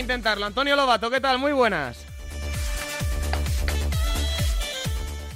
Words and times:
a 0.00 0.02
intentarlo. 0.02 0.46
Antonio 0.46 0.76
Lobato, 0.76 1.10
¿qué 1.10 1.20
tal? 1.20 1.38
Muy 1.38 1.52
buenas. 1.52 2.06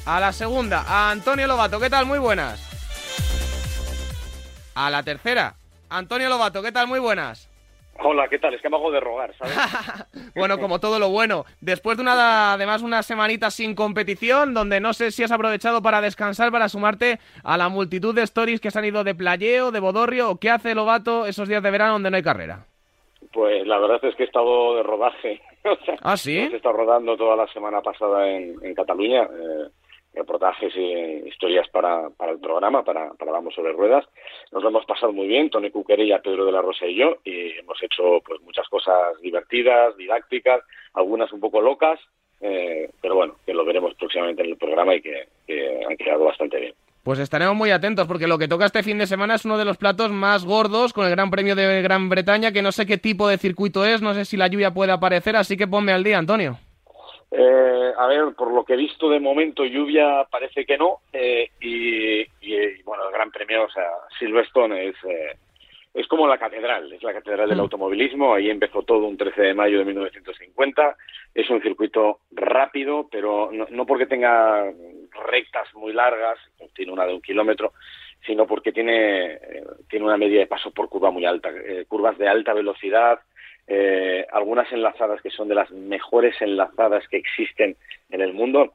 A 0.07 0.21
la 0.21 0.33
segunda, 0.33 0.85
a 0.87 1.11
Antonio 1.11 1.47
Lobato, 1.47 1.79
¿qué 1.79 1.91
tal? 1.91 2.07
Muy 2.07 2.19
buenas. 2.19 2.61
A 4.75 4.91
la 4.91 5.03
tercera, 5.03 5.55
Antonio 5.89 6.29
Lobato, 6.29 6.63
¿qué 6.63 6.73
tal? 6.73 6.89
Muy 6.89 6.99
buenas. 6.99 7.49
Hola, 8.01 8.27
¿qué 8.29 8.39
tal? 8.41 8.53
Es 8.55 8.61
que 8.61 8.69
me 8.69 8.77
hago 8.77 8.91
de 8.91 8.99
rogar, 9.01 9.33
¿sabes? 9.39 9.55
bueno, 10.35 10.59
como 10.59 10.81
todo 10.81 10.99
lo 10.99 11.11
bueno. 11.11 11.45
Después 11.61 11.97
de 11.97 12.03
una, 12.03 12.55
además, 12.55 12.83
una 12.83 13.03
semanita 13.03 13.51
sin 13.51 13.75
competición, 13.75 14.53
donde 14.53 14.81
no 14.81 14.93
sé 14.95 15.13
si 15.13 15.23
has 15.23 15.31
aprovechado 15.31 15.81
para 15.81 16.01
descansar, 16.01 16.51
para 16.51 16.69
sumarte 16.69 17.21
a 17.45 17.57
la 17.57 17.69
multitud 17.69 18.15
de 18.15 18.23
stories 18.23 18.61
que 18.61 18.71
se 18.71 18.79
han 18.79 18.85
ido 18.85 19.05
de 19.05 19.15
playeo, 19.15 19.71
de 19.71 19.81
bodorrio, 19.81 20.31
o 20.31 20.41
qué 20.41 20.51
hace 20.51 20.75
Lobato 20.75 21.27
esos 21.27 21.49
días 21.49 21.63
de 21.63 21.71
verano 21.71 21.93
donde 21.93 22.11
no 22.11 22.17
hay 22.17 22.23
carrera. 22.23 22.67
Pues 23.35 23.67
la 23.67 23.79
verdad 23.79 23.99
es 24.05 24.15
que 24.15 24.23
he 24.23 24.27
estado 24.27 24.77
de 24.77 24.85
rodaje. 24.85 25.43
¿Ah, 26.03 26.17
sí? 26.17 26.39
He 26.39 26.55
estado 26.55 26.77
rodando 26.77 27.17
toda 27.17 27.35
la 27.35 27.49
semana 27.49 27.83
pasada 27.83 28.31
en, 28.31 28.55
en 28.63 28.75
Cataluña. 28.75 29.25
Eh, 29.25 29.69
reportajes 30.15 30.73
e 30.77 31.25
historias 31.27 31.69
para, 31.71 32.11
para 32.11 32.31
el 32.31 32.39
programa, 32.39 32.85
para, 32.85 33.11
para 33.15 33.33
Vamos 33.33 33.53
sobre 33.53 33.73
Ruedas. 33.73 34.05
Nos 34.53 34.63
lo 34.63 34.69
hemos 34.69 34.87
pasado 34.87 35.13
muy 35.13 35.27
bien, 35.27 35.51
Tony 35.51 35.73
Cuquerella, 35.73 36.23
Pedro 36.23 36.47
de 36.47 36.53
la 36.53 36.63
Rosa 36.63 36.87
y 36.87 36.95
yo, 36.95 37.17
y 37.25 37.59
hemos 37.59 37.83
hecho 37.83 38.21
pues 38.25 38.41
muchas 38.43 38.69
cosas 38.69 39.21
divertidas, 39.21 39.97
didácticas, 39.97 40.63
algunas 40.93 41.33
un 41.33 41.41
poco 41.41 41.61
locas, 41.61 41.99
eh, 42.41 42.89
pero 43.01 43.17
bueno, 43.17 43.35
que 43.45 43.55
lo 43.55 43.65
veremos 43.65 43.95
próximamente 43.97 44.45
en 44.45 44.51
el 44.51 44.57
programa 44.57 44.95
y 44.95 45.03
que, 45.03 45.27
que 45.49 45.85
han 45.85 45.97
quedado 45.97 46.27
bastante 46.27 46.61
bien. 46.61 46.75
Pues 47.05 47.19
estaremos 47.19 47.55
muy 47.55 47.71
atentos 47.71 48.07
porque 48.09 48.27
lo 48.27 48.39
que 48.39 48.49
toca 48.49 48.65
este 48.65 48.83
fin 48.83 48.97
de 48.97 49.07
semana 49.07 49.35
es 49.35 49.45
uno 49.45 49.59
de 49.59 49.67
los 49.67 49.77
platos 49.77 50.11
más 50.11 50.47
gordos 50.47 50.95
con 50.95 51.05
el 51.05 51.11
Gran 51.11 51.31
Premio 51.31 51.55
de 51.55 51.83
Gran 51.83 52.09
Bretaña, 52.09 52.51
que 52.51 52.63
no 52.63 52.73
sé 52.73 52.87
qué 52.87 52.97
tipo 52.97 53.29
de 53.29 53.37
circuito 53.37 53.85
es, 53.85 54.01
no 54.01 54.15
sé 54.15 54.25
si 54.25 54.39
la 54.39 54.49
lluvia 54.49 54.73
puede 54.73 54.91
aparecer, 54.91 55.37
así 55.37 55.59
que 55.59 55.67
ponme 55.67 55.93
al 55.93 56.03
día, 56.03 56.17
Antonio. 56.17 56.59
Eh, 57.31 57.93
a 57.99 58.07
ver, 58.07 58.35
por 58.35 58.51
lo 58.55 58.65
que 58.65 58.73
he 58.73 58.77
visto 58.77 59.11
de 59.11 59.21
momento, 59.21 59.67
lluvia 59.67 60.25
parece 60.31 60.65
que 60.65 60.79
no. 60.79 61.01
Eh, 61.13 61.51
y, 61.61 62.83
bueno, 62.85 63.07
el 63.07 63.13
Gran 63.13 63.31
Premio, 63.31 63.65
o 63.65 63.71
sea, 63.71 63.89
Silverstone 64.19 64.89
es, 64.89 64.95
eh, 65.05 65.37
es 65.95 66.07
como 66.09 66.27
la 66.27 66.39
catedral, 66.39 66.93
es 66.93 67.03
la 67.03 67.13
catedral 67.13 67.49
del 67.49 67.61
automovilismo. 67.61 68.35
Ahí 68.35 68.51
empezó 68.51 68.83
todo 68.83 69.07
un 69.07 69.17
13 69.17 69.41
de 69.41 69.55
mayo 69.55 69.79
de 69.79 69.85
1950. 69.85 70.97
Es 71.35 71.49
un 71.49 71.63
circuito 71.63 72.19
rápido, 72.33 73.09
pero 73.11 73.51
no, 73.53 73.67
no 73.71 73.87
porque 73.87 74.07
tenga 74.07 74.73
rectas 75.29 75.73
muy 75.75 75.93
largas, 75.93 76.39
tiene 76.75 76.93
una 76.93 77.07
de 77.07 77.15
un 77.15 77.23
kilómetro, 77.23 77.73
sino 78.27 78.47
porque 78.47 78.73
tiene, 78.73 79.39
tiene 79.89 80.05
una 80.05 80.17
media 80.17 80.41
de 80.41 80.47
paso 80.47 80.73
por 80.73 80.89
curva 80.89 81.11
muy 81.11 81.25
alta, 81.25 81.51
curvas 81.89 82.19
de 82.19 82.29
alta 82.29 82.53
velocidad 82.53 83.21
eh, 83.67 84.27
algunas 84.31 84.71
enlazadas 84.73 85.23
que 85.23 85.31
son 85.31 85.49
de 85.49 85.55
las 85.55 85.71
mejores 85.71 86.35
enlazadas 86.41 87.09
que 87.09 87.17
existen 87.17 87.77
en 88.11 88.21
el 88.21 88.35
mundo, 88.35 88.75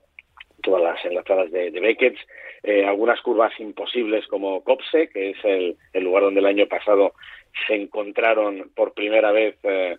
todas 0.61 0.81
las 0.81 1.03
enlazadas 1.05 1.51
de, 1.51 1.71
de 1.71 1.79
Beckett, 1.79 2.15
eh, 2.63 2.85
algunas 2.85 3.21
curvas 3.21 3.51
imposibles 3.59 4.27
como 4.27 4.63
Copse, 4.63 5.09
que 5.09 5.31
es 5.31 5.37
el, 5.43 5.77
lugar 6.03 6.23
donde 6.23 6.41
el 6.41 6.45
año 6.45 6.67
pasado 6.67 7.13
se 7.67 7.75
encontraron 7.75 8.71
por 8.75 8.93
primera 8.93 9.31
vez 9.31 9.57
eh, 9.63 9.97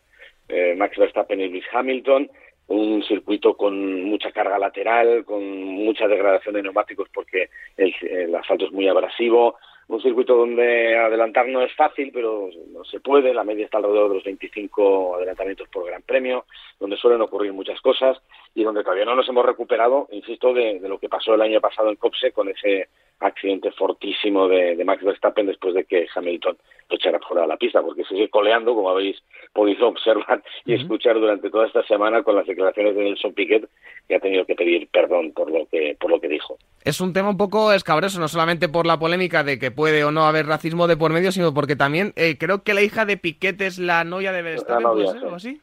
eh, 0.48 0.74
Max 0.76 0.98
Verstappen 0.98 1.40
y 1.40 1.48
Lewis 1.48 1.64
Hamilton, 1.72 2.30
un 2.68 3.02
circuito 3.02 3.56
con 3.56 4.04
mucha 4.04 4.30
carga 4.30 4.58
lateral, 4.58 5.24
con 5.24 5.42
mucha 5.42 6.06
degradación 6.06 6.54
de 6.54 6.62
neumáticos 6.62 7.08
porque 7.12 7.48
el, 7.76 7.94
el 8.02 8.34
asfalto 8.34 8.66
es 8.66 8.72
muy 8.72 8.86
abrasivo, 8.88 9.56
un 9.90 10.00
circuito 10.00 10.36
donde 10.36 10.96
adelantar 10.96 11.48
no 11.48 11.62
es 11.62 11.74
fácil, 11.74 12.12
pero 12.12 12.48
no 12.72 12.84
se 12.84 13.00
puede, 13.00 13.34
la 13.34 13.42
media 13.42 13.64
está 13.64 13.78
alrededor 13.78 14.08
de 14.10 14.14
los 14.14 14.24
25 14.24 15.16
adelantamientos 15.16 15.68
por 15.68 15.84
Gran 15.84 16.02
Premio, 16.02 16.44
donde 16.78 16.96
suelen 16.96 17.20
ocurrir 17.20 17.52
muchas 17.52 17.80
cosas 17.80 18.16
y 18.54 18.62
donde 18.62 18.84
todavía 18.84 19.04
no 19.04 19.16
nos 19.16 19.28
hemos 19.28 19.44
recuperado, 19.44 20.06
insisto, 20.12 20.54
de, 20.54 20.78
lo 20.80 20.98
que 20.98 21.08
pasó 21.08 21.34
el 21.34 21.42
año 21.42 21.60
pasado 21.60 21.88
en 21.88 21.96
Copse 21.96 22.30
con 22.30 22.48
ese 22.48 22.88
accidente 23.20 23.70
fortísimo 23.72 24.48
de, 24.48 24.76
de, 24.76 24.84
Max 24.84 25.04
Verstappen 25.04 25.46
después 25.46 25.74
de 25.74 25.84
que 25.84 26.06
Hamilton 26.14 26.56
lo 26.88 26.96
echara 26.96 27.18
fuera 27.20 27.42
de 27.42 27.48
la 27.48 27.56
pista, 27.56 27.82
porque 27.82 28.04
sigue 28.04 28.28
coleando, 28.28 28.74
como 28.74 28.90
habéis 28.90 29.22
podido 29.52 29.88
observar 29.88 30.42
y 30.64 30.72
uh 30.72 30.76
-huh. 30.76 30.80
escuchar 30.82 31.14
durante 31.14 31.50
toda 31.50 31.66
esta 31.66 31.82
semana 31.84 32.22
con 32.22 32.34
las 32.34 32.46
declaraciones 32.46 32.96
de 32.96 33.04
Nelson 33.04 33.34
Piquet, 33.34 33.68
que 34.08 34.16
ha 34.16 34.20
tenido 34.20 34.44
que 34.44 34.54
pedir 34.54 34.88
perdón 34.88 35.32
por 35.32 35.50
lo 35.50 35.66
que, 35.66 35.96
por 36.00 36.10
lo 36.10 36.20
que 36.20 36.28
dijo. 36.28 36.56
Es 36.84 37.00
un 37.00 37.12
tema 37.12 37.30
un 37.30 37.36
poco 37.36 37.72
escabroso, 37.72 38.18
no 38.20 38.28
solamente 38.28 38.68
por 38.68 38.86
la 38.86 38.98
polémica 38.98 39.44
de 39.44 39.58
que 39.58 39.70
puede 39.70 40.02
o 40.04 40.10
no 40.10 40.24
haber 40.24 40.46
racismo 40.46 40.86
de 40.86 40.96
por 40.96 41.12
medio, 41.12 41.30
sino 41.30 41.52
porque 41.52 41.76
también 41.76 42.12
eh, 42.16 42.36
creo 42.38 42.62
que 42.62 42.74
la 42.74 42.82
hija 42.82 43.04
de 43.04 43.16
Piquet 43.16 43.60
es 43.60 43.78
la 43.78 44.04
novia 44.04 44.32
de 44.32 44.42
Verstappen, 44.42 44.82
novia, 44.82 44.94
¿puede 44.94 45.06
ser 45.06 45.18
sí. 45.18 45.24
algo 45.24 45.36
así? 45.36 45.60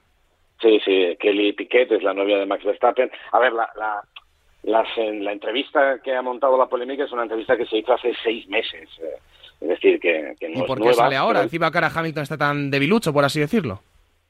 Sí, 0.61 0.79
sí, 0.83 1.15
Kelly 1.19 1.53
Piquet 1.53 1.91
es 1.91 2.03
la 2.03 2.13
novia 2.13 2.39
de 2.39 2.45
Max 2.45 2.63
Verstappen. 2.63 3.11
A 3.31 3.39
ver, 3.39 3.53
la, 3.53 3.69
la, 3.75 4.01
las, 4.67 4.87
en 4.97 5.23
la 5.23 5.31
entrevista 5.31 5.99
que 6.03 6.13
ha 6.13 6.21
montado 6.21 6.57
la 6.57 6.67
polémica 6.67 7.05
es 7.05 7.11
una 7.11 7.23
entrevista 7.23 7.55
que 7.57 7.65
se 7.65 7.77
hizo 7.77 7.93
hace 7.93 8.13
seis 8.21 8.47
meses. 8.47 8.89
Eh, 9.01 9.17
es 9.61 9.67
decir, 9.69 9.99
que, 9.99 10.35
que 10.39 10.49
no 10.49 10.63
¿Y 10.63 10.67
por 10.67 10.77
qué 10.77 10.83
nueva, 10.83 11.03
sale 11.03 11.15
ahora? 11.15 11.41
Encima 11.41 11.71
cara 11.71 11.89
Hamilton 11.93 12.23
está 12.23 12.37
tan 12.37 12.69
debilucho, 12.69 13.11
por 13.11 13.23
así 13.23 13.39
decirlo. 13.39 13.79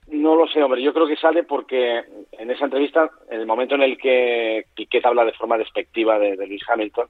No 0.09 0.35
lo 0.35 0.47
sé, 0.47 0.63
hombre. 0.63 0.81
Yo 0.81 0.93
creo 0.93 1.07
que 1.07 1.17
sale 1.17 1.43
porque 1.43 2.01
en 2.31 2.51
esa 2.51 2.65
entrevista, 2.65 3.09
en 3.29 3.41
el 3.41 3.45
momento 3.45 3.75
en 3.75 3.81
el 3.81 3.97
que 3.97 4.65
Piquet 4.73 5.05
habla 5.05 5.25
de 5.25 5.33
forma 5.33 5.57
despectiva 5.57 6.17
de, 6.17 6.37
de 6.37 6.47
Lewis 6.47 6.63
Hamilton, 6.69 7.07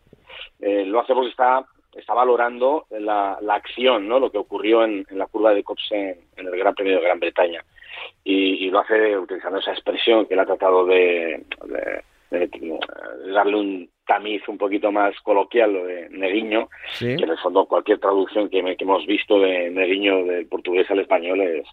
eh, 0.62 0.86
lo 0.86 1.02
hace 1.02 1.14
porque 1.14 1.30
está, 1.30 1.64
está 1.94 2.14
valorando 2.16 2.88
la, 2.90 3.38
la 3.42 3.56
acción, 3.56 4.08
¿no? 4.08 4.20
Lo 4.20 4.32
que 4.32 4.40
ocurrió 4.40 4.84
en, 4.84 5.06
en 5.12 5.18
la 5.20 5.28
curva 5.28 5.54
de 5.54 5.64
Cops 5.64 5.92
en, 5.92 6.18
en 6.38 6.48
el 6.48 6.58
Gran 6.58 6.74
Premio 6.74 6.96
de 6.96 7.04
Gran 7.04 7.20
Bretaña. 7.20 7.64
Y, 8.24 8.66
y 8.66 8.70
lo 8.72 8.80
hace 8.80 9.18
utilizando 9.18 9.60
esa 9.60 9.74
expresión 9.74 10.26
que 10.26 10.34
él 10.34 10.40
ha 10.40 10.46
tratado 10.46 10.86
de, 10.86 11.44
de, 11.66 12.02
de 12.32 12.50
darle 13.34 13.56
un 13.58 13.90
tamiz 14.06 14.42
un 14.48 14.58
poquito 14.58 14.92
más 14.92 15.20
coloquial, 15.22 15.74
lo 15.74 15.86
de 15.86 16.10
neguiño, 16.10 16.70
Sí. 16.94 17.16
que 17.18 17.24
en 17.24 17.30
el 17.30 17.38
fondo 17.38 17.66
cualquier 17.66 18.00
traducción 18.00 18.50
que, 18.50 18.62
me- 18.64 18.76
que 18.78 18.84
hemos 18.84 19.06
visto 19.06 19.40
de 19.40 19.70
neguiño 19.70 20.26
del 20.26 20.48
portugués 20.48 20.90
al 20.92 21.00
español 21.00 21.42
es, 21.42 21.66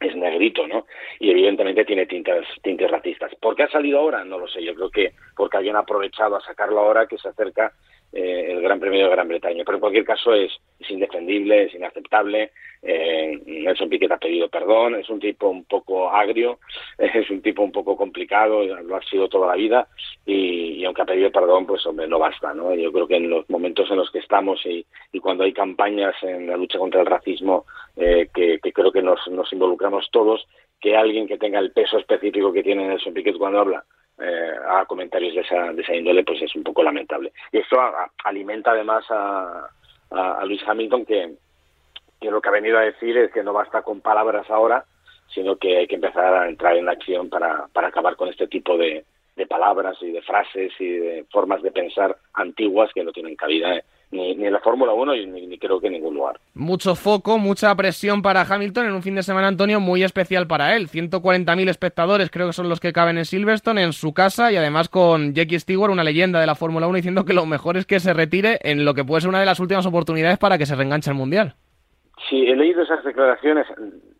es 0.00 0.14
negrito, 0.16 0.66
¿no? 0.66 0.86
Y 1.18 1.30
evidentemente 1.30 1.84
tiene 1.84 2.06
tintes, 2.06 2.46
tintes 2.62 2.90
racistas. 2.90 3.34
¿Por 3.36 3.56
qué 3.56 3.64
ha 3.64 3.68
salido 3.70 3.98
ahora? 3.98 4.24
No 4.24 4.38
lo 4.38 4.46
sé. 4.48 4.62
Yo 4.62 4.74
creo 4.74 4.90
que 4.90 5.12
porque 5.36 5.56
habían 5.56 5.76
aprovechado 5.76 6.36
a 6.36 6.40
sacarlo 6.40 6.78
ahora 6.80 7.06
que 7.06 7.18
se 7.18 7.28
acerca 7.28 7.72
eh, 8.12 8.46
el 8.50 8.62
Gran 8.62 8.80
Premio 8.80 9.04
de 9.04 9.10
Gran 9.10 9.28
Bretaña. 9.28 9.62
Pero 9.64 9.76
en 9.76 9.80
cualquier 9.80 10.04
caso 10.04 10.34
es, 10.34 10.52
indefendible, 10.88 11.64
es 11.64 11.74
inaceptable. 11.74 12.52
Eh, 12.80 13.40
Nelson 13.44 13.88
Piquet 13.88 14.10
ha 14.10 14.18
pedido 14.18 14.48
perdón. 14.48 14.94
Es 14.94 15.08
un 15.10 15.20
tipo 15.20 15.48
un 15.48 15.64
poco 15.64 16.10
agrio, 16.10 16.58
es 16.98 17.28
un 17.30 17.42
tipo 17.42 17.62
un 17.62 17.72
poco 17.72 17.96
complicado, 17.96 18.64
lo 18.64 18.96
ha 18.96 19.02
sido 19.02 19.28
toda 19.28 19.48
la 19.48 19.54
vida. 19.54 19.88
Y, 20.24 20.74
y 20.74 20.84
aunque 20.84 21.02
ha 21.02 21.06
pedido 21.06 21.30
perdón, 21.30 21.66
pues 21.66 21.84
hombre, 21.86 22.06
no 22.08 22.18
basta, 22.18 22.54
¿no? 22.54 22.74
Yo 22.74 22.92
creo 22.92 23.06
que 23.06 23.16
en 23.16 23.30
los 23.30 23.48
momentos 23.50 23.90
en 23.90 23.96
los 23.96 24.10
que 24.10 24.18
estamos 24.20 24.64
y, 24.64 24.84
y 25.12 25.20
cuando 25.20 25.44
hay 25.44 25.52
campañas 25.52 26.14
en 26.22 26.46
la 26.46 26.56
lucha 26.56 26.78
contra 26.78 27.00
el 27.00 27.06
racismo, 27.06 27.66
eh, 27.96 28.28
que, 28.34 28.58
que 28.62 28.72
creo 28.72 28.92
que 28.92 29.02
nos 29.02 29.20
involucramos 29.52 30.08
todos, 30.10 30.46
que 30.80 30.96
alguien 30.96 31.26
que 31.26 31.38
tenga 31.38 31.58
el 31.58 31.72
peso 31.72 31.98
específico 31.98 32.52
que 32.52 32.62
tiene 32.62 32.86
Nelson 32.86 33.12
Piquet 33.12 33.36
cuando 33.36 33.60
habla 33.60 33.84
eh, 34.20 34.52
haga 34.68 34.84
comentarios 34.86 35.34
de 35.34 35.40
esa, 35.42 35.72
de 35.72 35.82
esa 35.82 35.94
índole, 35.94 36.24
pues 36.24 36.42
es 36.42 36.54
un 36.56 36.62
poco 36.64 36.82
lamentable. 36.82 37.32
Y 37.52 37.58
esto 37.58 37.80
a- 37.80 38.04
a- 38.04 38.10
alimenta 38.24 38.72
además 38.72 39.04
a, 39.10 39.68
a, 40.10 40.38
a 40.40 40.44
Luis 40.44 40.62
Hamilton 40.66 41.04
que, 41.04 41.34
lo 42.22 42.40
que 42.40 42.48
ha 42.48 42.52
venido 42.52 42.78
a 42.78 42.82
decir 42.82 43.16
es 43.16 43.32
que 43.32 43.42
no 43.42 43.52
basta 43.52 43.82
con 43.82 44.00
palabras 44.00 44.48
ahora, 44.50 44.84
sino 45.34 45.56
que 45.56 45.76
hay 45.78 45.86
que 45.86 45.94
empezar 45.96 46.34
a 46.34 46.48
entrar 46.48 46.76
en 46.76 46.88
acción 46.88 47.28
para, 47.28 47.66
para 47.72 47.88
acabar 47.88 48.16
con 48.16 48.28
este 48.28 48.48
tipo 48.48 48.76
de, 48.76 49.04
de 49.36 49.46
palabras 49.46 49.96
y 50.00 50.10
de 50.10 50.22
frases 50.22 50.72
y 50.80 50.88
de 50.90 51.24
formas 51.30 51.62
de 51.62 51.70
pensar 51.70 52.16
antiguas 52.34 52.90
que 52.92 53.04
no 53.04 53.12
tienen 53.12 53.36
cabida 53.36 53.80
ni, 54.10 54.34
ni 54.34 54.46
en 54.46 54.52
la 54.52 54.60
Fórmula 54.60 54.92
1 54.92 55.14
y 55.16 55.26
ni, 55.26 55.46
ni 55.46 55.58
creo 55.58 55.80
que 55.80 55.88
en 55.88 55.94
ningún 55.94 56.14
lugar. 56.14 56.40
Mucho 56.54 56.94
foco, 56.94 57.38
mucha 57.38 57.74
presión 57.74 58.22
para 58.22 58.42
Hamilton 58.42 58.86
en 58.86 58.92
un 58.92 59.02
fin 59.02 59.14
de 59.14 59.22
semana, 59.22 59.48
Antonio, 59.48 59.80
muy 59.80 60.02
especial 60.02 60.46
para 60.46 60.76
él. 60.76 60.88
140.000 60.88 61.68
espectadores 61.68 62.30
creo 62.30 62.46
que 62.46 62.52
son 62.52 62.68
los 62.68 62.80
que 62.80 62.92
caben 62.92 63.18
en 63.18 63.24
Silverstone, 63.24 63.82
en 63.82 63.92
su 63.92 64.14
casa, 64.14 64.50
y 64.52 64.56
además 64.56 64.88
con 64.88 65.34
Jackie 65.34 65.58
Stewart, 65.58 65.90
una 65.90 66.04
leyenda 66.04 66.40
de 66.40 66.46
la 66.46 66.54
Fórmula 66.54 66.86
1, 66.86 66.96
diciendo 66.96 67.24
que 67.24 67.34
lo 67.34 67.46
mejor 67.46 67.76
es 67.76 67.86
que 67.86 68.00
se 68.00 68.14
retire 68.14 68.58
en 68.62 68.84
lo 68.84 68.94
que 68.94 69.04
puede 69.04 69.20
ser 69.20 69.30
una 69.30 69.40
de 69.40 69.46
las 69.46 69.60
últimas 69.60 69.86
oportunidades 69.86 70.38
para 70.38 70.58
que 70.58 70.66
se 70.66 70.74
reenganche 70.74 71.10
al 71.10 71.16
Mundial. 71.16 71.54
Sí, 72.28 72.46
he 72.46 72.56
leído 72.56 72.82
esas 72.82 73.04
declaraciones. 73.04 73.66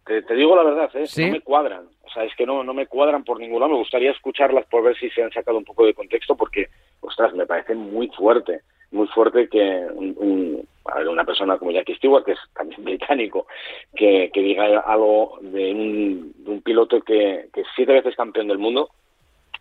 Te, 0.07 0.23
te 0.23 0.35
digo 0.35 0.55
la 0.57 0.63
verdad, 0.63 0.91
¿eh? 0.95 1.07
¿Sí? 1.07 1.27
no 1.27 1.33
me 1.33 1.41
cuadran. 1.41 1.87
O 2.03 2.11
sea, 2.11 2.25
es 2.25 2.35
que 2.37 2.47
no, 2.47 2.65
no 2.65 2.73
me 2.73 2.87
cuadran 2.87 3.25
por 3.25 3.39
ningún 3.39 3.61
lado. 3.61 3.73
Me 3.73 3.79
gustaría 3.79 4.13
escucharlas 4.13 4.65
por 4.67 4.83
ver 4.83 4.97
si 4.97 5.11
se 5.11 5.23
han 5.23 5.31
sacado 5.31 5.59
un 5.59 5.65
poco 5.65 5.85
de 5.85 5.93
contexto, 5.93 6.37
porque, 6.37 6.69
ostras, 7.01 7.35
me 7.35 7.45
parece 7.45 7.75
muy 7.75 8.09
fuerte. 8.09 8.61
Muy 8.91 9.07
fuerte 9.09 9.49
que 9.49 9.87
un, 9.93 10.67
una 10.85 11.25
persona 11.25 11.59
como 11.59 11.73
Jackie 11.73 11.97
Stewart, 11.97 12.25
que 12.25 12.33
es 12.33 12.39
también 12.55 12.85
británico, 12.85 13.47
que, 13.95 14.31
que 14.33 14.41
diga 14.41 14.81
algo 14.81 15.39
de 15.43 15.73
un, 15.73 16.33
de 16.45 16.51
un 16.51 16.63
piloto 16.63 17.01
que, 17.03 17.49
que 17.53 17.65
siete 17.77 17.93
veces 17.93 18.17
campeón 18.17 18.49
del 18.49 18.59
mundo, 18.59 18.91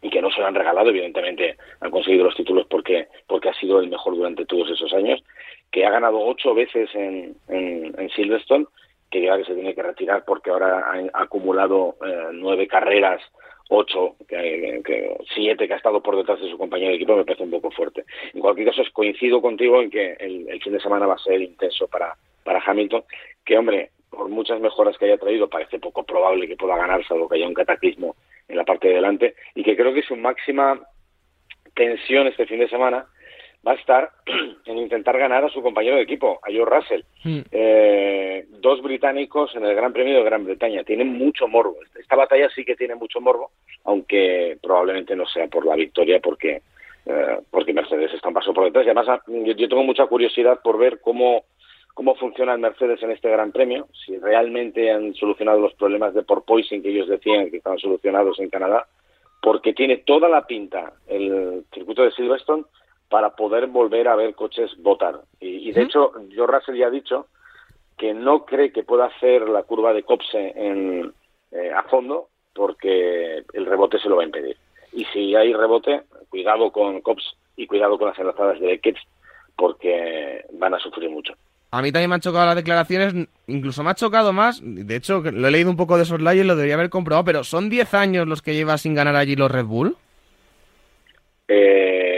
y 0.02 0.10
que 0.10 0.22
no 0.22 0.30
se 0.30 0.40
lo 0.40 0.48
han 0.48 0.56
regalado, 0.56 0.90
evidentemente 0.90 1.58
han 1.80 1.92
conseguido 1.92 2.26
los 2.26 2.36
títulos 2.36 2.68
porque, 2.70 3.08
porque 3.26 3.50
ha 3.50 3.54
sido 3.54 3.80
el 3.80 3.90
mejor 3.90 4.16
durante 4.16 4.46
todos 4.46 4.70
esos 4.70 4.94
años, 4.94 5.24
que 5.72 5.86
ha 5.86 5.90
ganado 5.90 6.20
ocho 6.20 6.54
veces 6.54 6.90
en, 6.94 7.36
en, 7.48 7.96
en 7.98 8.10
Silverstone 8.12 8.66
que 9.10 9.20
diga 9.20 9.38
que 9.38 9.46
se 9.46 9.54
tiene 9.54 9.74
que 9.74 9.84
retirar 9.84 10.24
porque 10.26 10.50
ahora 10.50 10.84
ha, 11.14 11.22
acumulado 11.22 11.96
eh, 12.06 12.30
nueve 12.34 12.68
carreras, 12.68 13.22
ocho, 13.70 14.16
que, 14.28 15.18
siete 15.34 15.68
que 15.68 15.74
ha 15.74 15.78
estado 15.78 16.02
por 16.02 16.16
detrás 16.16 16.40
de 16.40 16.50
su 16.50 16.58
compañero 16.58 16.92
de 16.92 16.96
equipo, 16.96 17.16
me 17.16 17.26
parece 17.26 17.44
un 17.44 17.52
poco 17.52 17.72
fuerte. 17.72 18.06
En 18.34 18.42
cualquier 18.42 18.68
caso, 18.68 18.84
coincido 18.94 19.42
contigo 19.42 19.82
en 19.82 19.90
que 19.90 20.14
el, 20.20 20.62
fin 20.62 20.74
de 20.74 20.80
semana 20.80 21.06
va 21.06 21.16
a 21.16 21.20
ser 21.20 21.42
intenso 21.42 21.88
para, 21.88 22.16
para 22.44 22.64
Hamilton, 22.66 23.04
que 23.46 23.58
hombre, 23.58 23.92
por 24.10 24.30
muchas 24.30 24.60
mejoras 24.60 24.98
que 24.98 25.06
haya 25.06 25.18
traído, 25.18 25.50
parece 25.50 25.80
poco 25.80 26.04
probable 26.04 26.48
que 26.48 26.56
pueda 26.56 26.78
ganar, 26.78 27.06
salvo 27.06 27.28
que 27.28 27.36
haya 27.36 27.48
un 27.48 27.54
cataclismo 27.54 28.16
en 28.48 28.58
la 28.58 28.64
parte 28.64 28.88
de 28.88 28.96
delante, 28.96 29.36
y 29.56 29.64
que 29.64 29.76
creo 29.76 29.94
que 29.94 30.02
su 30.02 30.16
máxima 30.16 30.82
tensión 31.74 32.28
este 32.28 32.46
fin 32.46 32.60
de 32.60 32.70
semana 32.70 33.06
va 33.66 33.74
a 33.74 33.76
estar 33.76 34.12
en 34.66 34.78
intentar 34.78 35.18
ganar 35.18 35.44
a 35.44 35.50
su 35.50 35.62
compañero 35.62 35.98
de 35.98 36.04
equipo, 36.04 36.40
a 36.44 36.52
Joe 36.52 36.66
Russell. 36.66 37.02
Hmm. 37.24 37.42
Eh, 37.52 38.46
dos 38.50 38.82
británicos 38.82 39.56
en 39.56 39.66
el 39.66 39.76
Gran 39.76 39.94
Premio 39.94 40.18
de 40.18 40.24
Gran 40.24 40.46
Bretaña. 40.46 40.84
Tienen 40.84 41.18
mucho 41.18 41.48
morbo. 41.48 41.78
Esta 42.00 42.16
batalla 42.16 42.50
sí 42.50 42.64
que 42.64 42.76
tiene 42.76 42.96
mucho 42.96 43.20
morbo, 43.20 43.52
aunque 43.86 44.58
probablemente 44.62 45.16
no 45.16 45.26
sea 45.26 45.48
por 45.48 45.66
la 45.66 45.76
victoria, 45.76 46.20
porque, 46.20 46.62
eh, 47.06 47.40
porque 47.50 47.74
Mercedes 47.74 48.14
está 48.14 48.30
un 48.30 48.34
paso 48.34 48.54
por 48.54 48.66
detrás. 48.66 48.86
Y 48.86 48.90
además, 48.90 49.22
yo, 49.28 49.68
tengo 49.68 49.84
mucha 49.84 50.06
curiosidad 50.08 50.60
por 50.64 50.78
ver 50.78 51.00
cómo, 51.02 51.46
cómo 51.94 52.16
funciona 52.16 52.54
el 52.54 52.60
Mercedes 52.60 53.02
en 53.04 53.12
este 53.12 53.30
Gran 53.30 53.52
Premio, 53.52 53.88
si 54.06 54.18
realmente 54.18 54.92
han 54.92 55.14
solucionado 55.16 55.60
los 55.60 55.74
problemas 55.74 56.14
de 56.14 56.24
porpoising 56.24 56.82
que 56.82 56.90
ellos 56.90 57.08
decían 57.08 57.50
que 57.50 57.58
estaban 57.58 57.80
solucionados 57.80 58.40
en 58.40 58.50
Canadá, 58.50 58.88
porque 59.42 59.74
tiene 59.74 59.98
toda 59.98 60.30
la 60.30 60.46
pinta 60.46 60.94
el 61.08 61.64
circuito 61.74 62.04
de 62.04 62.12
Silverstone 62.12 62.64
para 63.10 63.36
poder 63.36 63.68
volver 63.68 64.08
a 64.08 64.16
ver 64.16 64.36
coches 64.36 64.72
votar. 64.80 65.22
Y, 65.40 65.72
de 65.72 65.82
hecho, 65.82 66.12
George 66.30 66.58
Russell 66.58 66.78
ya 66.78 66.88
ha 66.88 66.92
dicho 66.92 67.28
que 67.98 68.14
no 68.14 68.46
cree 68.46 68.72
que 68.72 68.84
pueda 68.84 69.06
hacer 69.06 69.48
la 69.50 69.64
curva 69.64 69.94
de 69.94 70.04
Copse 70.04 70.54
en, 70.56 71.14
eh, 71.52 71.72
a 71.76 71.84
fondo 71.84 72.28
porque 72.54 73.44
el 73.54 73.66
rebote 73.66 74.00
se 74.00 74.10
lo 74.10 74.18
va 74.18 74.24
a 74.24 74.26
impedir. 74.26 74.58
Y 74.94 75.06
si 75.06 75.36
hay 75.36 75.54
rebote, 75.54 76.02
cuidado 76.30 76.72
con 76.72 77.02
Cops 77.02 77.36
y 77.56 77.68
cuidado 77.68 77.98
con 77.98 78.10
las 78.10 78.20
enlazadas 78.20 78.60
de 78.60 78.68
Beckett 78.68 78.98
porque 79.56 80.46
van 80.54 80.74
a 80.74 80.80
sufrir 80.80 81.10
mucho. 81.10 81.34
A 81.72 81.82
mí 81.82 81.92
también 81.92 82.10
me 82.10 82.16
han 82.16 82.22
chocado 82.22 82.46
las 82.46 82.56
declaraciones, 82.56 83.28
incluso 83.48 83.84
me 83.84 83.90
ha 83.90 83.96
chocado 83.96 84.32
más, 84.32 84.62
de 84.64 84.96
hecho 84.96 85.22
lo 85.22 85.48
he 85.48 85.52
leído 85.52 85.70
un 85.70 85.76
poco 85.76 85.98
de 85.98 86.04
esos 86.04 86.20
y 86.20 86.44
lo 86.44 86.56
debería 86.56 86.76
haber 86.76 86.90
comprobado, 86.90 87.26
pero 87.26 87.44
¿son 87.44 87.70
10 87.70 87.94
años 87.94 88.28
los 88.28 88.42
que 88.42 88.54
lleva 88.54 88.78
sin 88.78 88.96
ganar 88.96 89.18
allí 89.18 89.36
los 89.36 89.52
Red 89.52 89.66
Bull? 89.66 89.98
Eh, 91.50 92.17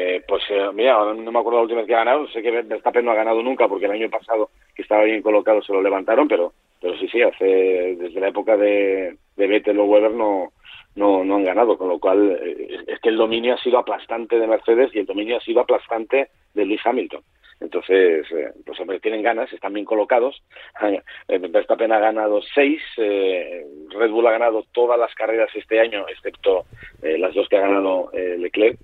eh, 0.49 0.69
mira, 0.73 1.13
no 1.13 1.31
me 1.31 1.39
acuerdo 1.39 1.59
la 1.59 1.63
última 1.63 1.79
vez 1.79 1.87
que 1.87 1.95
ha 1.95 1.99
ganado, 1.99 2.27
sé 2.27 2.41
que 2.41 2.51
Verstappen 2.51 3.05
no 3.05 3.11
ha 3.11 3.15
ganado 3.15 3.41
nunca 3.41 3.67
porque 3.67 3.85
el 3.85 3.91
año 3.91 4.09
pasado 4.09 4.49
que 4.75 4.81
estaba 4.81 5.03
bien 5.03 5.21
colocado 5.21 5.61
se 5.61 5.73
lo 5.73 5.81
levantaron, 5.81 6.27
pero 6.27 6.53
pero 6.81 6.97
sí, 6.97 7.07
sí, 7.09 7.21
hace 7.21 7.45
desde 7.45 8.19
la 8.19 8.29
época 8.29 8.55
de, 8.55 9.17
de 9.35 9.47
Vettel 9.47 9.79
o 9.79 9.85
Weber 9.85 10.11
no, 10.11 10.53
no, 10.95 11.23
no 11.25 11.35
han 11.35 11.43
ganado, 11.43 11.77
con 11.77 11.89
lo 11.89 11.99
cual 11.99 12.39
eh, 12.41 12.85
es 12.87 12.99
que 12.99 13.09
el 13.09 13.17
dominio 13.17 13.55
ha 13.55 13.57
sido 13.57 13.79
aplastante 13.79 14.39
de 14.39 14.47
Mercedes 14.47 14.91
y 14.93 14.99
el 14.99 15.05
dominio 15.05 15.37
ha 15.37 15.41
sido 15.41 15.61
aplastante 15.61 16.29
de 16.53 16.65
Lewis 16.65 16.81
Hamilton. 16.85 17.21
Entonces, 17.59 18.25
eh, 18.31 18.53
pues 18.65 18.79
hombre, 18.79 19.01
tienen 19.01 19.21
ganas, 19.21 19.51
están 19.51 19.73
bien 19.73 19.85
colocados. 19.85 20.41
Verstappen 21.27 21.91
ha 21.91 21.99
ganado 21.99 22.41
seis, 22.55 22.81
Red 22.95 24.11
Bull 24.11 24.27
ha 24.27 24.31
ganado 24.31 24.63
todas 24.71 24.97
las 24.97 25.13
carreras 25.13 25.49
este 25.53 25.81
año, 25.81 26.05
excepto 26.07 26.63
las 27.01 27.33
dos 27.33 27.49
que 27.49 27.57
ha 27.57 27.61
ganado 27.61 28.09
Leclerc 28.13 28.79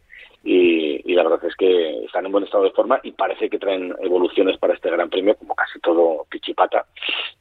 y, 0.45 1.13
la 1.15 1.23
verdad 1.23 1.43
es 1.45 1.55
que 1.55 2.05
están 2.05 2.25
en 2.25 2.31
buen 2.31 2.43
estado 2.43 2.65
de 2.65 2.71
forma 2.71 2.99
y 3.01 3.11
parece 3.11 3.49
que 3.49 3.57
traen 3.57 3.95
evoluciones 4.01 4.57
para 4.57 4.75
este 4.75 4.91
Gran 4.91 5.09
Premio, 5.09 5.35
como 5.35 5.55
casi 5.55 5.79
todo 5.79 6.25
pichipata, 6.29 6.85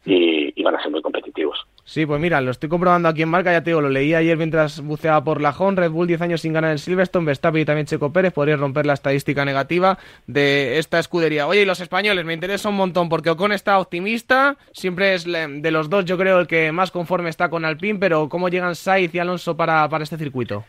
y, 0.07 0.63
van 0.63 0.77
a 0.77 0.83
ser 0.83 0.91
muy 0.91 1.03
competitivos. 1.03 1.67
Sí, 1.85 2.07
pues 2.07 2.19
mira, 2.19 2.41
lo 2.41 2.51
estoy 2.51 2.71
comprobando 2.71 3.11
aquí 3.11 3.21
en 3.21 3.29
marca, 3.29 3.53
ya 3.53 3.63
te 3.63 3.71
digo, 3.71 3.83
lo 3.83 3.91
leí 3.91 4.15
ayer 4.15 4.39
mientras 4.39 4.81
buceaba 4.81 5.23
por 5.23 5.43
Lajón, 5.43 5.77
Red 5.77 5.91
Bull 5.91 6.07
10 6.07 6.23
años 6.23 6.41
sin 6.41 6.55
ganar 6.55 6.71
en 6.71 6.79
Silverstone, 6.79 7.27
Verstappen 7.27 7.61
y 7.61 7.65
también 7.67 7.87
Checo 7.87 8.11
Pérez 8.11 8.33
podría 8.33 8.57
romper 8.57 8.87
la 8.87 8.95
estadística 8.95 9.45
negativa 9.45 9.99
de 10.27 10.79
esta 10.79 10.99
escudería. 10.99 11.47
Oye, 11.47 11.61
y 11.63 11.67
los 11.67 11.81
españoles, 11.81 12.25
me 12.25 12.33
interesa 12.33 12.71
un 12.71 12.77
montón 12.77 13.11
porque 13.11 13.29
Ocon 13.29 13.53
está 13.53 13.79
optimista, 13.79 14.57
siempre 14.73 15.13
es 15.13 15.25
de 15.25 15.71
los 15.71 15.91
dos 15.91 16.07
yo 16.07 16.17
creo 16.17 16.41
el 16.41 16.47
que 16.47 16.73
más 16.73 16.91
conforme 16.91 17.29
está 17.29 17.51
con 17.51 17.67
Alpine, 17.67 17.99
pero 17.99 18.31
¿cómo 18.31 18.49
llegan 18.49 18.75
Sainz 18.75 19.15
y 19.15 19.19
Alonso 19.19 19.55
para, 19.55 19.87
para 19.91 20.05
este 20.05 20.17
circuito? 20.17 20.65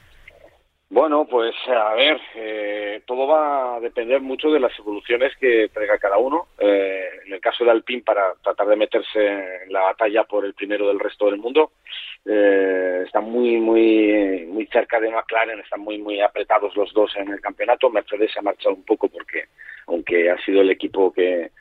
Bueno, 0.95 1.27
pues 1.29 1.53
a 1.67 1.93
ver, 1.93 2.21
eh, 2.35 3.01
todo 3.05 3.27
va 3.27 3.75
a 3.75 3.79
depender 3.81 4.21
mucho 4.21 4.49
de 4.49 4.61
las 4.61 4.71
evoluciones 4.79 5.35
que 5.35 5.67
traiga 5.73 5.97
cada 5.97 6.17
uno. 6.17 6.47
Eh, 6.57 7.09
en 7.25 7.33
el 7.33 7.41
caso 7.41 7.65
de 7.65 7.71
Alpine, 7.71 8.01
para 8.01 8.33
tratar 8.41 8.65
de 8.67 8.77
meterse 8.77 9.63
en 9.65 9.73
la 9.73 9.81
batalla 9.81 10.23
por 10.23 10.45
el 10.45 10.53
primero 10.53 10.87
del 10.87 11.01
resto 11.01 11.25
del 11.25 11.35
mundo, 11.35 11.73
eh, 12.25 13.03
están 13.05 13.25
muy, 13.25 13.57
muy, 13.57 14.45
muy 14.47 14.67
cerca 14.67 15.01
de 15.01 15.11
McLaren, 15.11 15.59
están 15.59 15.81
muy, 15.81 15.97
muy 15.97 16.21
apretados 16.21 16.73
los 16.77 16.93
dos 16.93 17.13
en 17.17 17.27
el 17.27 17.41
campeonato. 17.41 17.89
Mercedes 17.89 18.31
se 18.31 18.39
ha 18.39 18.43
marchado 18.43 18.75
un 18.75 18.85
poco 18.85 19.09
porque, 19.09 19.47
aunque 19.87 20.29
ha 20.29 20.37
sido 20.45 20.61
el 20.61 20.69
equipo 20.69 21.11
que, 21.11 21.51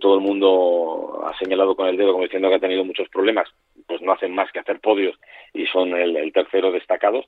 todo 0.00 0.16
el 0.16 0.22
mundo 0.22 1.22
ha 1.24 1.38
señalado 1.38 1.76
con 1.76 1.86
el 1.86 1.96
dedo 1.96 2.10
como 2.10 2.24
diciendo 2.24 2.48
que 2.48 2.56
ha 2.56 2.58
tenido 2.58 2.84
muchos 2.84 3.08
problemas, 3.10 3.48
pues 3.86 4.02
no 4.02 4.10
hacen 4.10 4.34
más 4.34 4.50
que 4.50 4.58
hacer 4.58 4.80
podios 4.80 5.16
y 5.52 5.66
son 5.66 5.94
el 5.94 6.32
tercero 6.32 6.72
destacados 6.72 7.24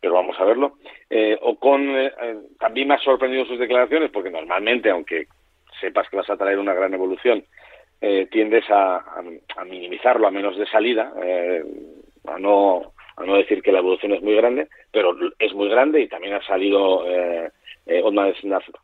pero 0.00 0.14
vamos 0.14 0.38
a 0.38 0.44
verlo. 0.44 0.74
Eh, 1.08 1.38
Ocon 1.40 1.88
eh, 1.96 2.12
eh, 2.22 2.36
también 2.58 2.88
me 2.88 2.94
ha 2.94 2.98
sorprendido 2.98 3.44
sus 3.44 3.58
declaraciones, 3.58 4.10
porque 4.10 4.30
normalmente, 4.30 4.90
aunque 4.90 5.26
sepas 5.80 6.08
que 6.08 6.16
vas 6.16 6.30
a 6.30 6.36
traer 6.36 6.58
una 6.58 6.74
gran 6.74 6.94
evolución, 6.94 7.44
eh, 8.00 8.28
tiendes 8.30 8.64
a, 8.70 9.04
minimizarlo 9.66 10.26
a 10.26 10.30
menos 10.30 10.56
de 10.56 10.66
salida, 10.66 11.12
a, 12.26 12.38
no, 12.38 12.92
a 13.16 13.24
no 13.24 13.36
decir 13.36 13.62
que 13.62 13.72
la 13.72 13.78
evolución 13.78 14.12
es 14.12 14.22
muy 14.22 14.34
grande, 14.34 14.68
pero 14.92 15.16
es 15.38 15.54
muy 15.54 15.68
grande 15.68 16.02
y 16.02 16.08
también 16.08 16.34
ha 16.34 16.42
salido 16.42 17.04
eh, 17.08 17.50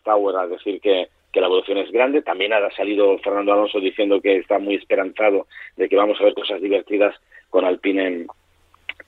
Tower 0.05 0.37
a 0.37 0.47
decir 0.47 0.81
que, 0.81 1.09
que 1.31 1.41
la 1.41 1.47
evolución 1.47 1.79
es 1.79 1.91
grande. 1.91 2.23
También 2.23 2.53
ha 2.53 2.71
salido 2.71 3.19
Fernando 3.19 3.53
Alonso 3.53 3.81
diciendo 3.81 4.21
que 4.21 4.39
está 4.39 4.59
muy 4.59 4.77
esperanzado 4.77 5.47
de 5.77 5.89
que 5.89 5.97
vamos 5.97 6.21
a 6.21 6.25
ver 6.25 6.35
cosas 6.35 6.61
divertidas 6.61 7.15
con 7.51 7.65
Alpine 7.65 8.07
en, 8.07 8.27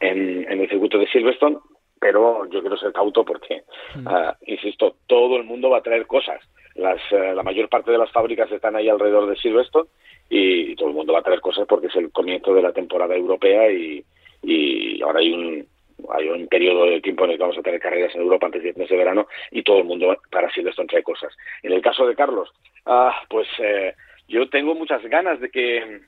en, 0.01 0.53
en 0.53 0.61
el 0.61 0.69
circuito 0.69 0.99
de 0.99 1.07
Silverstone 1.09 1.59
pero 2.05 2.45
yo 2.51 2.61
quiero 2.61 2.77
ser 2.77 2.93
cauto 2.93 3.25
porque, 3.25 3.63
mm. 3.95 4.07
ah, 4.07 4.37
insisto, 4.45 4.97
todo 5.07 5.39
el 5.39 5.45
mundo 5.45 5.71
va 5.71 5.79
a 5.79 5.83
traer 5.83 6.07
cosas. 6.07 6.39
Las, 6.75 7.01
eh, 7.11 7.33
la 7.35 7.43
mayor 7.43 7.71
parte 7.71 7.91
de 7.91 7.97
las 7.97 8.13
fábricas 8.13 8.53
están 8.53 8.77
ahí 8.77 8.91
alrededor 8.91 9.27
de 9.27 9.37
Silverstone 9.37 9.89
y, 10.29 10.77
todo 10.77 10.91
el 10.91 10.95
mundo 10.95 11.15
va 11.15 11.21
a 11.21 11.23
traer 11.23 11.41
cosas 11.41 11.67
porque 11.67 11.87
es 11.87 11.97
el 11.97 12.13
comienzo 12.13 12.53
de 12.53 12.61
la 12.61 12.75
temporada 12.75 13.17
europea 13.17 13.73
y, 13.73 14.05
y 14.43 15.01
ahora 15.01 15.21
hay 15.21 15.33
un, 15.33 15.67
hay 16.11 16.29
un 16.29 16.47
periodo 16.47 16.85
de 16.85 17.01
tiempo 17.01 17.25
en 17.25 17.31
el 17.31 17.37
que 17.39 17.43
vamos 17.43 17.57
a 17.57 17.63
tener 17.63 17.81
carreras 17.81 18.15
en 18.15 18.21
Europa 18.21 18.49
antes 18.49 18.63
de 18.63 18.97
verano 18.99 19.27
y 19.51 19.63
todo 19.63 19.79
el 19.79 19.85
mundo 19.85 20.15
para 20.31 20.53
Silverstone 20.53 20.89
trae 20.89 21.03
cosas. 21.03 21.35
En 21.63 21.73
el 21.73 21.81
caso 21.81 22.07
de 22.07 22.15
Carlos, 22.15 22.53
ah, 22.85 23.19
pues 23.31 23.49
eh, 23.61 23.95
yo 24.29 24.51
tengo 24.51 24.75
muchas 24.75 25.03
ganas 25.05 25.41
de 25.41 25.49
que 25.49 26.03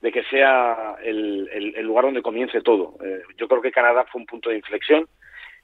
de 0.00 0.12
que 0.12 0.24
sea 0.24 0.96
el, 1.02 1.48
el, 1.52 1.84
lugar 1.84 2.04
donde 2.04 2.22
comience 2.22 2.60
todo. 2.60 2.94
Eh, 3.04 3.22
yo 3.38 3.48
creo 3.48 3.62
que 3.62 3.72
Canadá 3.72 4.04
fue 4.10 4.20
un 4.20 4.26
punto 4.26 4.50
de 4.50 4.56
inflexión. 4.56 5.08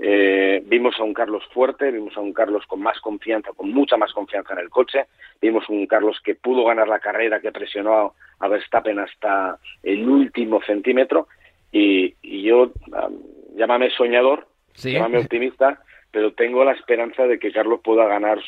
Eh, 0.05 0.61
vimos 0.67 0.97
a 0.99 1.05
un 1.05 1.15
Carlos 1.15 1.45
fuerte, 1.55 1.93
vimos 1.93 2.17
a 2.17 2.21
un 2.21 2.33
Carlos 2.33 2.67
con 2.67 2.83
más 2.83 2.99
confianza, 2.99 3.51
con 3.53 3.71
mucha 3.71 3.97
más 3.97 4.13
confianza 4.13 4.53
en 4.53 4.59
el 4.59 4.69
coche, 4.69 5.05
vimos 5.41 5.69
un 5.69 5.87
Carlos 5.87 6.21
que 6.25 6.35
pudo 6.35 6.65
ganar 6.65 6.89
la 6.89 6.99
carrera, 6.99 7.41
que 7.41 7.53
presionó 7.53 8.15
a 8.41 8.49
Verstappen 8.49 8.99
hasta 8.99 9.59
el 9.85 10.09
último 10.09 10.61
centímetro 10.67 11.29
y, 11.71 12.17
yo, 12.43 12.73
llámame 13.55 13.91
soñador, 13.91 14.49
llámame 14.75 15.19
optimista, 15.19 15.79
pero 16.11 16.33
tengo 16.33 16.65
la 16.65 16.73
esperanza 16.73 17.23
de 17.29 17.39
que 17.39 17.53
Carlos 17.53 17.79
pueda 17.85 18.05
ganar 18.07 18.41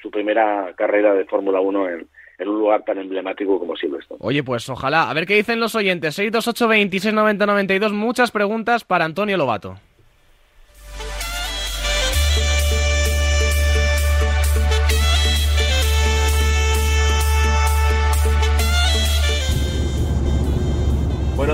su, 0.00 0.10
primera 0.10 0.72
carrera 0.74 1.12
de 1.12 1.26
Fórmula 1.26 1.60
1 1.60 1.88
en, 1.90 2.06
en 2.38 2.48
un 2.48 2.58
lugar 2.58 2.82
tan 2.82 2.96
emblemático 2.96 3.58
como 3.58 3.76
Silverstone. 3.76 4.20
Oye, 4.22 4.42
pues 4.42 4.70
ojalá. 4.70 5.10
A 5.10 5.12
ver 5.12 5.26
qué 5.26 5.34
dicen 5.34 5.60
los 5.60 5.74
oyentes. 5.74 6.14
628 6.14 6.66
26 6.66 7.14
90 7.14 7.46
92. 7.46 7.92
Muchas 7.92 8.30
preguntas 8.30 8.84
para 8.84 9.04
Antonio 9.04 9.36
Lobato. 9.36 9.76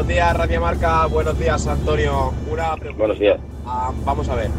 Días, 0.08 0.34
Radio 0.34 0.60
Marca. 0.62 1.04
Buenos 1.06 1.38
días, 1.38 1.66
Antonio. 1.66 2.32
Una 2.50 2.74
pregunta. 2.76 2.98
Buenos 2.98 3.18
días. 3.18 3.38
Ah, 3.66 3.92
vamos 4.06 4.26
a 4.30 4.34
ver. 4.34 4.50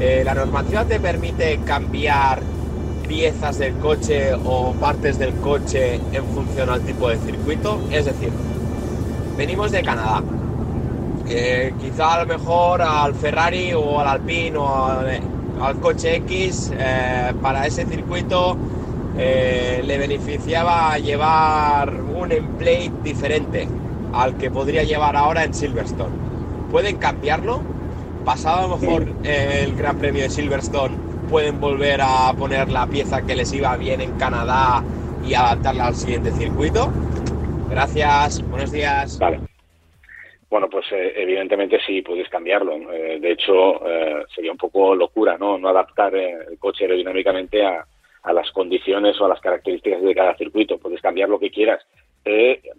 Eh, 0.00 0.22
¿La 0.24 0.34
normativa 0.34 0.86
te 0.86 0.98
permite 0.98 1.58
cambiar 1.66 2.40
piezas 3.06 3.58
del 3.58 3.74
coche 3.74 4.32
o 4.32 4.72
partes 4.72 5.18
del 5.18 5.34
coche 5.34 6.00
en 6.12 6.24
función 6.24 6.70
al 6.70 6.80
tipo 6.80 7.10
de 7.10 7.18
circuito? 7.18 7.78
Es 7.90 8.06
decir, 8.06 8.30
venimos 9.36 9.70
de 9.70 9.82
Canadá. 9.82 10.22
Eh, 11.28 11.74
quizá 11.78 12.14
a 12.14 12.24
lo 12.24 12.26
mejor 12.26 12.80
al 12.80 13.14
Ferrari 13.14 13.74
o 13.74 14.00
al 14.00 14.08
Alpine 14.08 14.56
o 14.56 14.86
al, 15.60 15.80
coche 15.80 16.16
X 16.16 16.72
eh, 16.74 17.34
para 17.42 17.66
ese 17.66 17.84
circuito 17.84 18.56
le 19.16 19.98
beneficiaba 19.98 20.98
llevar 20.98 21.90
un 21.90 22.30
emplate 22.32 22.92
diferente 23.02 23.66
al 24.22 24.36
que 24.36 24.50
podría 24.50 24.82
llevar 24.82 25.16
ahora 25.16 25.44
en 25.44 25.54
Silverstone. 25.54 26.14
¿Pueden 26.70 26.96
cambiarlo? 26.98 27.60
Pasado 28.24 28.58
a 28.58 28.68
lo 28.68 28.76
mejor 28.78 29.06
el 29.24 29.76
Gran 29.76 29.98
Premio 29.98 30.22
de 30.22 30.30
Silverstone, 30.30 30.96
pueden 31.30 31.60
volver 31.60 32.00
a 32.02 32.32
poner 32.36 32.68
la 32.70 32.86
pieza 32.86 33.24
que 33.24 33.36
les 33.36 33.52
iba 33.52 33.76
bien 33.76 34.00
en 34.00 34.12
Canadá 34.18 34.82
y 35.24 35.34
adaptarla 35.34 35.86
al 35.86 35.94
siguiente 35.94 36.30
circuito. 36.32 36.90
Gracias, 37.70 38.42
buenos 38.48 38.72
días. 38.72 39.18
Vale. 39.18 39.40
Bueno, 40.48 40.70
pues 40.70 40.86
eh, 40.92 41.12
evidentemente 41.16 41.78
sí 41.84 42.02
puedes 42.02 42.28
cambiarlo. 42.28 42.92
Eh, 42.92 43.18
de 43.20 43.32
hecho, 43.32 43.86
eh, 43.88 44.24
sería 44.34 44.52
un 44.52 44.58
poco 44.58 44.94
locura, 44.94 45.36
¿no? 45.36 45.58
No 45.58 45.68
adaptar 45.68 46.14
el 46.14 46.58
coche 46.58 46.84
aerodinámicamente 46.84 47.64
a, 47.64 47.84
a, 48.22 48.32
las 48.32 48.50
condiciones 48.52 49.20
o 49.20 49.26
a 49.26 49.28
las 49.28 49.40
características 49.40 50.02
de 50.02 50.14
cada 50.14 50.36
circuito. 50.36 50.78
Puedes 50.78 51.00
cambiar 51.00 51.28
lo 51.28 51.40
que 51.40 51.50
quieras. 51.50 51.84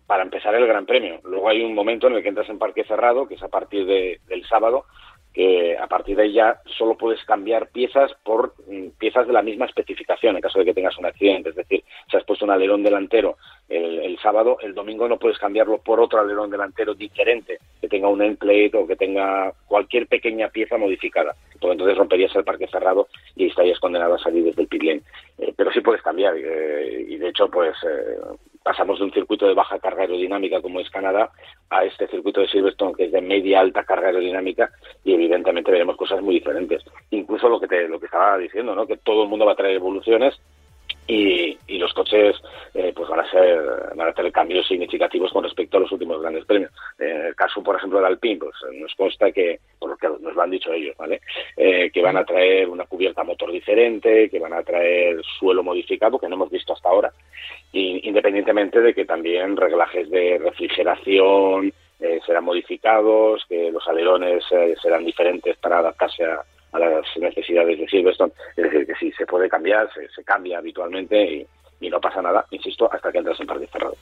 Para 0.06 0.24
empezar 0.24 0.56
el 0.56 0.68
Gran 0.68 0.86
Premio. 0.86 1.20
Luego 1.24 1.50
hay 1.50 1.63
un 1.63 1.74
momento 1.74 2.08
en 2.08 2.16
el 2.16 2.24
que 2.24 2.30
entras 2.30 2.50
en 2.50 2.60
parque 2.60 2.84
cerrado, 2.84 3.27
que 3.27 3.36
es 3.36 3.44
a 3.44 3.48
partir 3.48 3.86
de, 3.86 4.20
del 4.27 4.46
sábado, 4.46 4.86
que 5.34 5.77
a 5.77 5.86
partir 5.86 6.16
de 6.18 6.24
ahí 6.24 6.34
ya 6.34 6.60
solo 6.66 6.98
puedes 6.98 7.24
cambiar 7.24 7.70
piezas 7.70 8.12
por 8.24 8.56
mm, 8.68 8.98
piezas 8.98 9.27
de 9.27 9.34
la 9.34 9.44
misma 9.44 9.68
especificación 9.68 10.36
en 10.36 10.42
caso 10.42 10.58
de 10.58 10.66
que 10.66 10.74
tengas 10.74 10.98
un 10.98 11.06
accidente. 11.06 11.50
Es 11.50 11.56
decir, 11.56 11.84
si 12.10 12.18
has 12.18 12.24
puesto 12.24 12.44
un 12.44 12.50
alerón 12.50 12.82
delantero 12.82 13.38
el, 13.70 14.18
sábado, 14.20 14.58
el 14.62 14.74
domingo 14.74 15.08
no 15.08 15.20
puedes 15.20 15.38
cambiarlo 15.38 15.77
por 15.77 16.00
otro 16.00 16.20
alerón 16.20 16.50
delantero 16.50 16.96
diferente, 16.96 17.60
que 17.80 17.88
tenga 17.88 18.08
un 18.08 18.24
endplate 18.24 18.72
o 18.74 18.88
que 18.88 18.96
tenga 18.96 19.54
cualquier 19.68 20.08
pequeña 20.08 20.50
pieza 20.50 20.77
modificada. 20.77 21.36
Porque 21.60 21.74
entonces 21.74 21.98
romperías 21.98 22.36
el 22.36 22.44
parque 22.44 22.68
cerrado 22.68 23.08
y 23.36 23.48
estarías 23.48 23.80
condenado 23.80 24.16
a 24.16 24.20
salir 24.20 24.44
desde 24.44 24.63
el 24.63 24.68
pit. 24.68 25.04
Eh, 25.38 25.54
pero 25.56 25.72
sí 25.72 25.82
puedes 25.82 26.01
cambiar 26.01 26.36
eh, 26.36 27.06
y 27.10 27.18
de 27.18 27.30
hecho 27.30 27.48
pues 27.50 27.75
eh, 27.84 28.18
pasamos 28.68 29.00
de 29.00 29.06
un 29.06 29.14
circuito 29.14 29.48
de 29.48 29.54
baja 29.54 29.80
carga 29.80 30.02
aerodinámica 30.02 30.62
como 30.62 30.82
es 30.82 30.90
Canadá 30.90 31.32
a 31.70 31.86
este 31.86 32.06
circuito 32.08 32.42
de 32.42 32.50
Silverstone 32.50 32.96
que 32.96 33.06
es 33.06 33.14
de 33.14 33.22
media 33.22 33.62
alta 33.62 33.86
carga 33.86 34.08
aerodinámica 34.08 34.70
y 35.06 35.14
evidentemente 35.14 35.72
veremos 35.72 35.96
cosas 35.96 36.22
muy 36.22 36.36
diferentes. 36.36 36.84
Incluso 37.12 37.48
lo 37.48 37.62
que 37.62 37.68
te, 37.70 37.88
lo 37.88 37.98
que 37.98 38.08
estaba 38.08 38.38
diciendo, 38.38 38.76
¿no? 38.76 38.86
Que 38.86 38.98
todo 38.98 39.24
el 39.24 39.30
mundo 39.30 39.46
va 39.46 39.54
a 39.54 39.56
traer 39.56 39.76
evoluciones 39.76 40.38
y, 41.08 41.58
y, 41.66 41.78
los 41.78 41.94
coches 41.94 42.36
eh, 42.78 42.94
pues 42.96 43.10
van 43.10 43.20
a 43.22 43.32
ser 43.32 43.60
van 43.96 44.08
a 44.10 44.14
tener 44.14 44.32
cambios 44.32 44.68
significativos 44.68 45.32
con 45.32 45.44
respecto 45.44 45.78
a 45.78 45.80
los 45.82 45.92
últimos 45.92 46.22
grandes 46.22 46.46
premios 46.46 46.72
en 47.00 47.26
el 47.28 47.36
caso 47.36 47.64
por 47.64 47.76
ejemplo 47.76 48.00
del 48.00 48.08
Alpine 48.08 48.40
pues 48.40 48.56
nos 48.74 48.94
consta 48.96 49.32
que 49.32 49.60
por 49.80 49.90
lo 49.90 49.98
que 49.98 50.08
nos 50.08 50.36
lo 50.36 50.42
han 50.42 50.52
dicho 50.52 50.72
ellos 50.72 50.96
vale 50.98 51.22
eh, 51.56 51.90
que 51.92 52.02
van 52.02 52.18
a 52.18 52.24
traer 52.24 52.70
una 52.70 52.86
cubierta 52.86 53.24
motor 53.24 53.52
diferente 53.52 54.30
que 54.30 54.40
van 54.40 54.54
a 54.54 54.64
traer 54.64 55.22
suelo 55.40 55.64
modificado 55.64 56.20
que 56.20 56.30
no 56.30 56.36
hemos 56.36 56.52
visto 56.52 56.74
hasta 56.74 56.90
ahora 56.90 57.12
independientemente 57.72 58.80
de 58.80 58.94
que 58.94 59.06
también 59.06 59.58
reglajes 59.58 60.10
de 60.10 60.38
refrigeración 60.40 61.74
eh, 62.00 62.20
serán 62.26 62.44
modificados, 62.44 63.44
que 63.50 63.72
los 63.72 63.88
alerones 63.88 64.44
eh, 64.52 64.76
serán 64.82 65.04
diferentes 65.04 65.58
para 65.58 65.80
adaptarse 65.80 66.24
a, 66.26 66.44
las 66.74 67.06
necesidades 67.18 67.80
de 67.80 67.88
Silverstone. 67.88 68.34
Es 68.56 68.66
decir, 68.66 68.86
que 68.86 68.94
sí, 68.96 69.12
se 69.18 69.26
puede 69.26 69.50
cambiar, 69.50 69.90
se, 69.92 70.24
cambia 70.24 70.60
habitualmente 70.60 71.24
y, 71.24 71.48
no 71.82 72.02
pasa 72.02 72.22
nada, 72.22 72.46
insisto, 72.52 72.90
hasta 72.92 73.12
que 73.12 73.20
entras 73.20 73.40
en 73.40 73.48
parque 73.48 73.68
cerrado. 73.68 73.96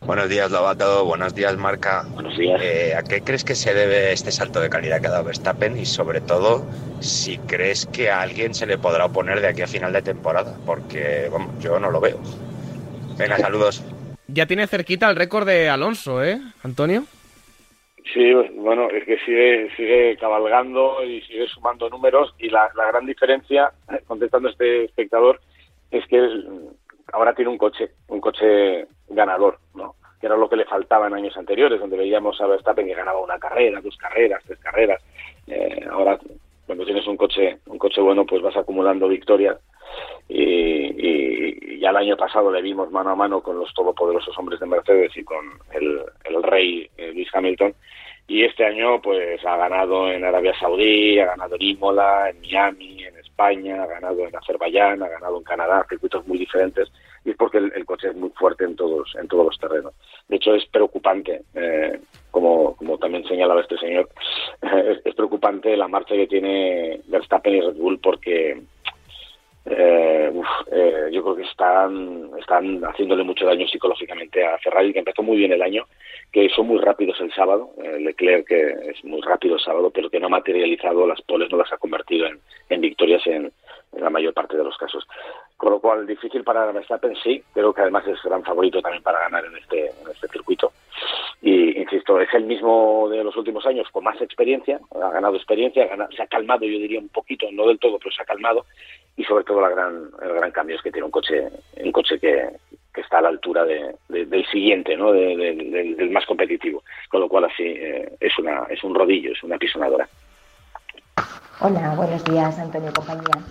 Buenos 0.00 0.30
días, 0.30 0.50
Lobato. 0.50 1.04
Buenos 1.04 1.34
días, 1.34 1.56
Marca. 1.58 2.04
Buenos 2.14 2.36
días. 2.36 2.60
Eh, 2.62 2.94
¿A 2.96 3.02
qué 3.02 3.20
crees 3.20 3.44
que 3.44 3.54
se 3.54 3.74
debe 3.74 4.12
este 4.12 4.32
salto 4.32 4.60
de 4.60 4.70
calidad 4.70 5.00
que 5.00 5.08
ha 5.08 5.10
dado 5.10 5.24
Verstappen? 5.24 5.76
Y 5.76 5.84
sobre 5.84 6.22
todo, 6.22 6.64
si 7.00 7.36
crees 7.38 7.86
que 7.86 8.10
a 8.10 8.22
alguien 8.22 8.54
se 8.54 8.66
le 8.66 8.78
podrá 8.78 9.04
oponer 9.04 9.40
de 9.40 9.48
aquí 9.48 9.60
a 9.60 9.66
final 9.66 9.92
de 9.92 10.00
temporada. 10.00 10.56
Porque, 10.64 11.28
vamos, 11.30 11.62
yo 11.62 11.78
no 11.78 11.90
lo 11.90 12.00
veo. 12.00 12.18
Venga, 13.18 13.36
saludos. 13.36 13.84
Ya 14.26 14.46
tiene 14.46 14.66
cerquita 14.66 15.10
el 15.10 15.16
récord 15.16 15.46
de 15.46 15.68
Alonso, 15.68 16.24
¿eh, 16.24 16.40
Antonio? 16.62 17.04
Sí, 18.14 18.32
bueno, 18.56 18.88
es 18.90 19.04
que 19.04 19.18
sigue, 19.18 19.68
sigue 19.76 20.16
cabalgando 20.16 21.04
y 21.04 21.20
sigue 21.22 21.46
sumando 21.48 21.90
números 21.90 22.34
y 22.38 22.48
la, 22.48 22.70
la 22.74 22.86
gran 22.86 23.06
diferencia, 23.06 23.70
contestando 24.06 24.48
a 24.48 24.52
este 24.52 24.84
espectador, 24.84 25.40
es 25.90 26.06
que 26.06 26.28
ahora 27.12 27.34
tiene 27.34 27.50
un 27.50 27.58
coche, 27.58 27.90
un 28.08 28.20
coche 28.20 28.86
ganador, 29.08 29.58
¿no? 29.74 29.94
Que 30.20 30.26
era 30.26 30.36
lo 30.36 30.48
que 30.48 30.56
le 30.56 30.66
faltaba 30.66 31.06
en 31.06 31.14
años 31.14 31.36
anteriores, 31.36 31.80
donde 31.80 31.96
veíamos 31.96 32.40
a 32.40 32.46
Verstappen 32.46 32.86
que 32.86 32.94
ganaba 32.94 33.20
una 33.20 33.38
carrera, 33.38 33.80
dos 33.80 33.96
carreras, 33.96 34.42
tres 34.46 34.58
carreras. 34.58 35.02
Eh, 35.46 35.86
ahora, 35.90 36.18
cuando 36.66 36.84
tienes 36.84 37.06
un 37.06 37.16
coche, 37.16 37.58
un 37.66 37.78
coche 37.78 38.00
bueno, 38.00 38.24
pues 38.26 38.42
vas 38.42 38.56
acumulando 38.56 39.08
victorias. 39.08 39.58
Y, 40.28 40.42
y, 40.44 41.80
ya 41.80 41.90
el 41.90 41.96
año 41.96 42.16
pasado 42.16 42.52
le 42.52 42.62
vimos 42.62 42.90
mano 42.92 43.10
a 43.10 43.16
mano 43.16 43.40
con 43.42 43.58
los 43.58 43.72
todopoderosos 43.74 44.36
hombres 44.38 44.60
de 44.60 44.66
Mercedes 44.66 45.16
y 45.16 45.24
con 45.24 45.44
el, 45.72 46.02
el 46.24 46.42
rey 46.42 46.88
eh, 46.96 47.12
Luis 47.12 47.28
Hamilton. 47.32 47.74
Y 48.28 48.44
este 48.44 48.64
año, 48.64 49.02
pues 49.02 49.44
ha 49.44 49.56
ganado 49.56 50.08
en 50.08 50.24
Arabia 50.24 50.54
Saudí, 50.60 51.18
ha 51.18 51.26
ganado 51.26 51.56
en 51.56 51.62
Imola, 51.62 52.30
en 52.30 52.40
Miami, 52.40 53.02
en 53.02 53.16
España, 53.40 53.82
ha 53.82 53.86
ganado 53.86 54.26
en 54.26 54.36
Azerbaiyán, 54.36 55.02
ha 55.02 55.08
ganado 55.08 55.38
en 55.38 55.44
Canadá, 55.44 55.86
circuitos 55.88 56.26
muy 56.26 56.36
diferentes 56.36 56.92
y 57.24 57.30
es 57.30 57.36
porque 57.36 57.58
el, 57.58 57.86
coche 57.86 58.08
es 58.08 58.16
muy 58.16 58.30
fuerte 58.30 58.64
en 58.64 58.76
todos 58.76 59.14
en 59.18 59.28
todos 59.28 59.46
los 59.46 59.58
terrenos. 59.58 59.94
De 60.28 60.36
hecho, 60.36 60.54
es 60.54 60.66
preocupante, 60.66 61.42
eh, 61.54 61.98
como, 62.30 62.76
como 62.76 62.98
también 62.98 63.24
señalaba 63.24 63.62
este 63.62 63.78
señor, 63.78 64.10
es, 65.04 65.14
preocupante 65.14 65.74
la 65.76 65.88
marcha 65.88 66.14
que 66.14 66.26
tiene 66.26 67.00
Verstappen 67.06 67.54
y 67.54 67.60
Red 67.60 67.76
Bull 67.76 67.98
porque 67.98 68.60
eh, 69.66 70.32
eh, 70.72 71.08
yo 71.10 71.22
creo 71.22 71.36
que 71.36 71.42
están, 71.42 72.30
están 72.38 72.80
haciéndole 72.82 73.24
mucho 73.24 73.46
daño 73.46 73.66
psicológicamente 73.68 74.44
a 74.44 74.58
Ferrari, 74.58 74.92
que 74.92 74.98
empezó 74.98 75.22
muy 75.22 75.38
bien 75.38 75.52
el 75.52 75.62
año, 75.62 75.86
que 76.32 76.48
son 76.50 76.68
muy 76.68 76.78
rápidos 76.78 77.20
el 77.20 77.32
sábado, 77.32 77.70
Leclerc 77.98 78.46
que 78.46 78.90
es 78.90 79.04
muy 79.04 79.20
rápido 79.20 79.56
el 79.56 79.60
sábado, 79.60 79.90
pero 79.90 80.10
que 80.10 80.20
no 80.20 80.26
ha 80.26 80.30
materializado 80.30 81.06
las 81.06 81.20
poles, 81.22 81.50
no 81.50 81.58
las 81.58 81.72
ha 81.72 81.78
convertido 81.78 82.26
en, 82.26 82.38
en 82.68 82.80
victorias 82.80 83.26
en, 83.26 83.52
en 83.92 84.04
la 84.04 84.10
mayor 84.10 84.32
parte 84.32 84.56
de 84.56 84.64
los 84.64 84.76
casos. 84.76 85.06
Con 85.56 85.72
lo 85.72 85.80
cual, 85.80 86.06
difícil 86.06 86.42
para 86.42 86.72
Verstappen, 86.72 87.14
sí, 87.16 87.42
creo 87.52 87.72
que 87.74 87.82
además 87.82 88.06
es 88.06 88.22
gran 88.22 88.42
favorito 88.42 88.80
también 88.80 89.02
para 89.02 89.20
ganar 89.20 89.44
en 89.44 89.56
este, 89.56 89.86
en 89.86 90.10
este 90.10 90.28
circuito. 90.28 90.72
Y, 91.42 91.78
insisto, 91.78 92.20
es 92.20 92.32
el 92.32 92.44
mismo 92.44 93.08
de 93.10 93.24
los 93.24 93.36
últimos 93.36 93.66
años 93.66 93.88
con 93.90 94.04
más 94.04 94.20
experiencia, 94.22 94.80
ha 94.94 95.10
ganado 95.10 95.36
experiencia, 95.36 95.88
se 96.16 96.22
ha 96.22 96.26
calmado, 96.26 96.64
yo 96.64 96.78
diría 96.78 97.00
un 97.00 97.08
poquito, 97.08 97.46
no 97.52 97.66
del 97.66 97.78
todo, 97.78 97.98
pero 97.98 98.10
se 98.10 98.22
ha 98.22 98.26
calmado. 98.26 98.64
Y 99.16 99.24
sobre 99.24 99.44
todo 99.44 99.60
la 99.60 99.70
gran, 99.70 100.10
el 100.22 100.32
gran 100.34 100.50
cambio 100.50 100.76
es 100.76 100.82
que 100.82 100.92
tiene 100.92 101.04
un 101.04 101.10
coche, 101.10 101.48
un 101.76 101.92
coche 101.92 102.18
que, 102.18 102.48
que 102.92 103.00
está 103.00 103.18
a 103.18 103.22
la 103.22 103.28
altura 103.28 103.64
de, 103.64 103.96
del 104.08 104.46
siguiente, 104.46 104.96
¿no? 104.96 105.12
del, 105.12 106.10
más 106.10 106.26
competitivo. 106.26 106.82
Con 107.08 107.20
lo 107.20 107.28
cual, 107.28 107.44
así, 107.44 107.64
eh, 107.64 108.16
es, 108.20 108.38
una, 108.38 108.64
es 108.68 108.82
un 108.82 108.94
rodillo, 108.94 109.32
es 109.32 109.42
una 109.42 109.58
pisonadora. 109.58 110.08
Hola, 111.60 111.94
buenos 111.94 112.24
días, 112.24 112.58
Antonio 112.58 112.92
Compañía. 112.94 113.44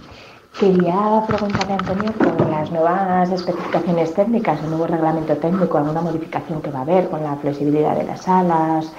Quería 0.59 1.23
preguntarle 1.27 1.73
Antonio 1.73 2.11
por 2.11 2.49
las 2.49 2.71
nuevas 2.71 3.31
especificaciones 3.31 4.13
técnicas, 4.13 4.61
el 4.63 4.71
nuevo 4.71 4.87
reglamento 4.87 5.37
técnico, 5.37 5.77
alguna 5.77 6.01
modificación 6.01 6.61
que 6.61 6.71
va 6.71 6.79
a 6.79 6.81
haber 6.81 7.07
con 7.07 7.23
la 7.23 7.35
flexibilidad 7.35 7.95
de 7.95 8.03
las 8.03 8.27
alas, 8.27 8.93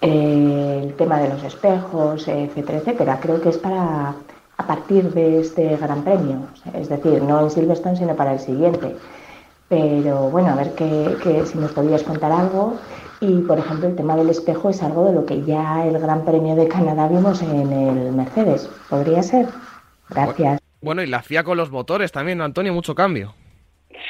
eh, 0.00 0.80
el 0.84 0.94
tema 0.94 1.18
de 1.20 1.30
los 1.30 1.42
espejos, 1.42 2.26
etcétera, 2.28 2.78
etcétera. 2.78 3.18
Creo 3.20 3.40
que 3.40 3.48
es 3.50 3.58
para 3.58 4.14
a 4.56 4.66
partir 4.66 5.10
de 5.12 5.40
este 5.40 5.76
Gran 5.76 6.04
Premio, 6.04 6.46
es 6.74 6.88
decir, 6.88 7.22
no 7.22 7.40
en 7.40 7.50
Silverstone, 7.50 7.96
sino 7.96 8.14
para 8.14 8.34
el 8.34 8.38
siguiente. 8.38 8.94
Pero 9.68 10.30
bueno, 10.30 10.50
a 10.50 10.56
ver 10.56 10.74
que, 10.74 11.44
si 11.46 11.58
nos 11.58 11.72
podías 11.72 12.02
contar 12.02 12.32
algo. 12.32 12.78
Y 13.20 13.38
por 13.42 13.58
ejemplo, 13.58 13.88
el 13.88 13.96
tema 13.96 14.16
del 14.16 14.28
espejo 14.28 14.70
es 14.70 14.82
algo 14.82 15.06
de 15.06 15.12
lo 15.14 15.24
que 15.24 15.42
ya 15.44 15.86
el 15.86 15.98
Gran 15.98 16.24
Premio 16.24 16.54
de 16.56 16.68
Canadá 16.68 17.08
vimos 17.08 17.42
en 17.42 17.72
el 17.72 18.12
Mercedes. 18.12 18.68
¿Podría 18.90 19.22
ser? 19.22 19.46
Gracias. 20.10 20.60
Bueno, 20.82 21.02
y 21.02 21.06
la 21.06 21.22
FIA 21.22 21.44
con 21.44 21.56
los 21.56 21.70
motores 21.70 22.12
también, 22.12 22.42
Antonio, 22.42 22.74
mucho 22.74 22.94
cambio. 22.94 23.34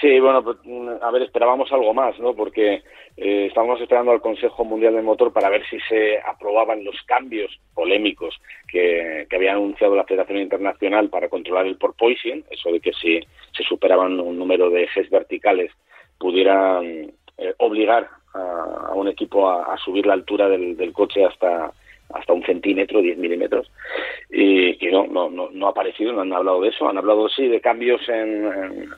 Sí, 0.05 0.21
bueno, 0.21 0.45
pues, 0.45 0.59
a 1.01 1.11
ver, 1.11 1.23
esperábamos 1.23 1.73
algo 1.73 1.95
más, 1.95 2.21
¿no? 2.21 2.35
Porque 2.35 2.83
eh, 3.17 3.47
estábamos 3.47 3.81
esperando 3.81 4.13
al 4.13 4.21
Consejo 4.21 4.63
Mundial 4.63 4.93
del 4.93 5.03
Motor 5.03 5.33
para 5.33 5.49
ver 5.49 5.65
si 5.71 5.81
se 5.89 6.19
aprobaban 6.19 6.85
los 6.85 6.95
cambios 7.07 7.51
polémicos 7.73 8.39
que, 8.69 9.27
había 9.35 9.53
anunciado 9.53 9.97
la 9.97 10.05
Federación 10.05 10.41
Internacional 10.41 11.09
para 11.09 11.31
controlar 11.31 11.65
el 11.65 11.79
porpoising, 11.79 12.45
eso 12.51 12.71
de 12.71 12.81
que 12.81 12.93
si 12.93 13.19
se 13.57 13.63
superaban 13.63 14.21
un 14.21 14.39
número 14.39 14.69
de 14.69 14.83
ejes 14.83 15.09
verticales 15.09 15.73
pudieran 16.19 17.11
eh, 17.39 17.55
obligar 17.57 18.07
a, 18.35 18.93
un 18.93 19.09
equipo 19.09 19.49
a, 19.49 19.75
subir 19.79 20.05
la 20.05 20.13
altura 20.13 20.51
del 20.51 20.93
coche 20.93 21.25
hasta 21.25 21.73
hasta 22.15 22.33
un 22.33 22.45
centímetro, 22.45 23.01
10 23.01 23.19
milímetros, 23.19 23.71
y, 24.31 24.77
no, 24.91 25.07
no, 25.07 25.29
no, 25.31 25.67
ha 25.67 25.71
aparecido, 25.71 26.13
no 26.13 26.21
han 26.21 26.33
hablado 26.33 26.61
de 26.61 26.69
eso, 26.69 26.89
han 26.89 26.99
hablado 26.99 27.29
sí 27.29 27.49
de 27.49 27.61
cambios 27.61 28.01
en, 28.09 28.89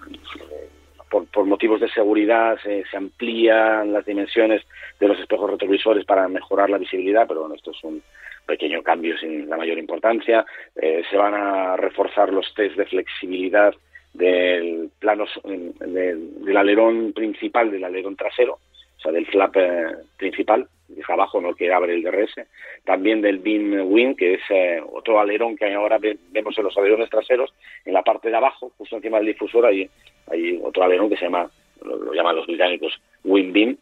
por, 1.11 1.45
motivos 1.47 1.81
de 1.81 1.89
seguridad, 1.89 2.59
se, 2.63 2.85
amplían 2.97 3.93
las 3.93 4.05
dimensiones 4.05 4.63
de 4.99 5.09
los 5.09 5.19
espejos 5.19 5.51
retrovisores 5.51 6.05
para 6.05 6.29
mejorar 6.29 6.71
la 6.71 6.79
visibilidad, 6.79 7.27
pero 7.27 7.41
bueno, 7.41 7.55
esto 7.55 7.71
es 7.71 7.85
un 7.85 8.03
pequeño 8.47 8.83
cambio 8.83 9.17
sin 9.19 9.49
la 9.49 9.57
mayor 9.57 9.79
importancia, 9.79 10.45
eh, 10.75 11.03
se 11.11 11.17
van 11.17 11.35
a 11.35 11.77
reforzar 11.77 12.33
los 12.33 12.53
test 12.55 12.77
de 12.77 12.87
flexibilidad 12.87 13.75
del 14.15 14.91
plano 14.99 15.27
del 15.45 16.57
alerón 16.57 17.13
principal 17.13 17.71
del 17.71 17.85
alerón 17.85 18.17
trasero, 18.17 18.59
sea, 19.07 19.13
del 19.13 19.27
flap 19.27 19.57
principal, 20.17 20.69
es 20.97 21.11
abajo, 21.11 21.41
no 21.41 21.55
que 21.55 21.73
abre 21.73 21.95
el 21.95 22.03
DRS, 22.03 22.47
también 22.85 23.21
del 23.21 23.39
beam 23.39 23.91
wing, 23.91 24.15
que 24.15 24.35
es 24.35 24.43
otro 24.93 25.19
alerón 25.19 25.57
que 25.57 25.73
ahora 25.75 25.99
vemos 25.99 26.57
en 26.57 26.65
los 26.65 26.77
alerones 26.77 27.11
traseros, 27.11 27.53
en 27.85 27.93
la 27.93 28.03
parte 28.03 28.31
de 28.31 28.37
abajo, 28.37 28.73
justo 28.79 28.97
encima 28.97 29.19
del 29.19 29.27
difusor, 29.27 29.67
hay, 29.67 29.89
hay 30.31 30.61
otro 30.63 30.83
alerón 30.83 31.09
que 31.09 31.17
se 31.17 31.25
llama, 31.25 31.49
lo, 31.83 32.13
llaman 32.13 32.37
los 32.37 32.47
británicos, 32.47 32.93
wing 33.25 33.53
beam, 33.53 33.77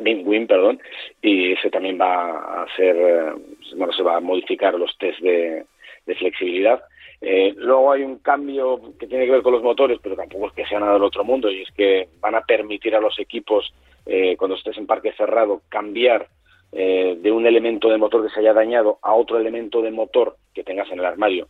beam 0.00 0.26
wing, 0.26 0.46
perdón, 0.46 0.80
y 1.20 1.52
ese 1.52 1.70
también 1.70 1.98
va 2.00 2.62
a 2.62 2.66
ser, 2.76 3.34
bueno, 3.76 3.92
se 3.92 4.02
va 4.02 4.16
a 4.16 4.20
modificar 4.20 4.74
los 4.74 4.96
test 4.98 5.20
de, 5.20 5.64
de 6.06 6.14
flexibilidad. 6.14 6.82
Eh, 7.20 7.54
luego 7.56 7.92
hay 7.92 8.02
un 8.02 8.18
cambio 8.18 8.80
que 8.98 9.06
tiene 9.06 9.26
que 9.26 9.32
ver 9.32 9.42
con 9.42 9.52
los 9.52 9.62
motores, 9.62 9.98
pero 10.02 10.16
tampoco 10.16 10.48
es 10.48 10.52
que 10.54 10.66
sea 10.66 10.80
nada 10.80 10.94
del 10.94 11.04
otro 11.04 11.22
mundo, 11.22 11.50
y 11.50 11.62
es 11.62 11.70
que 11.72 12.08
van 12.20 12.34
a 12.34 12.40
permitir 12.40 12.96
a 12.96 13.00
los 13.00 13.18
equipos, 13.18 13.72
eh, 14.06 14.36
cuando 14.36 14.56
estés 14.56 14.76
en 14.76 14.86
parque 14.86 15.12
cerrado, 15.12 15.62
cambiar 15.68 16.26
eh, 16.72 17.16
de 17.20 17.30
un 17.30 17.46
elemento 17.46 17.88
de 17.88 17.98
motor 17.98 18.24
que 18.26 18.34
se 18.34 18.40
haya 18.40 18.52
dañado 18.52 18.98
a 19.02 19.14
otro 19.14 19.38
elemento 19.38 19.82
de 19.82 19.90
motor 19.90 20.36
que 20.54 20.64
tengas 20.64 20.90
en 20.90 20.98
el 20.98 21.04
armario 21.04 21.46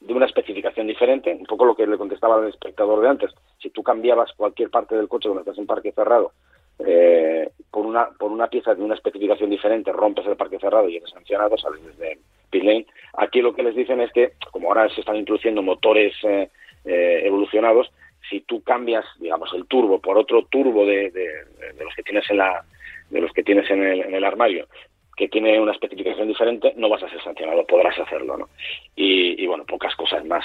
de 0.00 0.12
una 0.12 0.26
especificación 0.26 0.86
diferente, 0.86 1.32
un 1.32 1.46
poco 1.46 1.64
lo 1.64 1.74
que 1.74 1.86
le 1.86 1.98
contestaba 1.98 2.36
al 2.36 2.48
espectador 2.48 3.00
de 3.00 3.08
antes. 3.08 3.30
Si 3.58 3.70
tú 3.70 3.82
cambiaban 3.82 4.26
cualquier 4.36 4.70
parte 4.70 4.94
del 4.94 5.08
coche 5.08 5.28
cuando 5.28 5.40
estás 5.40 5.58
en 5.58 5.66
parque 5.66 5.92
cerrado 5.92 6.32
eh, 6.78 7.48
por 7.70 7.86
una 7.86 8.10
por 8.18 8.30
una 8.30 8.48
pieza 8.48 8.74
de 8.74 8.82
una 8.82 8.94
especificación 8.94 9.48
diferente 9.48 9.92
rompes 9.92 10.26
el 10.26 10.36
parque 10.36 10.58
cerrado 10.58 10.88
y 10.88 10.96
eres 10.96 11.10
sancionado, 11.10 11.56
sales 11.56 11.82
desde 11.84 12.18
pit 12.50 12.62
lane. 12.62 12.86
Aquí 13.14 13.40
lo 13.40 13.54
que 13.54 13.62
les 13.62 13.74
dicen 13.74 14.00
es 14.00 14.12
que, 14.12 14.32
como 14.50 14.68
ahora 14.68 14.88
se 14.90 15.00
están 15.00 15.16
introduciendo 15.16 15.62
motores 15.62 16.14
eh, 16.24 16.50
eh, 16.84 17.22
evolucionados, 17.24 17.90
si 18.28 18.40
tú 18.40 18.62
cambias, 18.62 19.04
digamos, 19.18 19.52
el 19.54 19.66
turbo 19.66 20.00
por 20.00 20.18
otro 20.18 20.44
turbo 20.46 20.84
de, 20.84 21.10
de, 21.10 21.84
los 21.84 21.94
que 21.94 22.02
tienes 22.02 22.28
en 22.30 22.38
la 22.38 22.64
de 23.10 23.20
los 23.20 23.32
que 23.32 23.42
tienes 23.42 23.70
en 23.70 23.82
el, 23.82 24.00
en 24.02 24.14
el 24.14 24.24
armario, 24.24 24.66
que 25.16 25.28
tiene 25.28 25.58
una 25.58 25.72
especificación 25.72 26.28
diferente, 26.28 26.74
no 26.76 26.88
vas 26.88 27.02
a 27.02 27.08
ser 27.08 27.22
sancionado, 27.22 27.66
podrás 27.66 27.98
hacerlo, 27.98 28.36
¿no? 28.36 28.48
Y, 28.94 29.42
y 29.42 29.46
bueno, 29.46 29.64
pocas 29.64 29.94
cosas 29.96 30.24
más. 30.26 30.44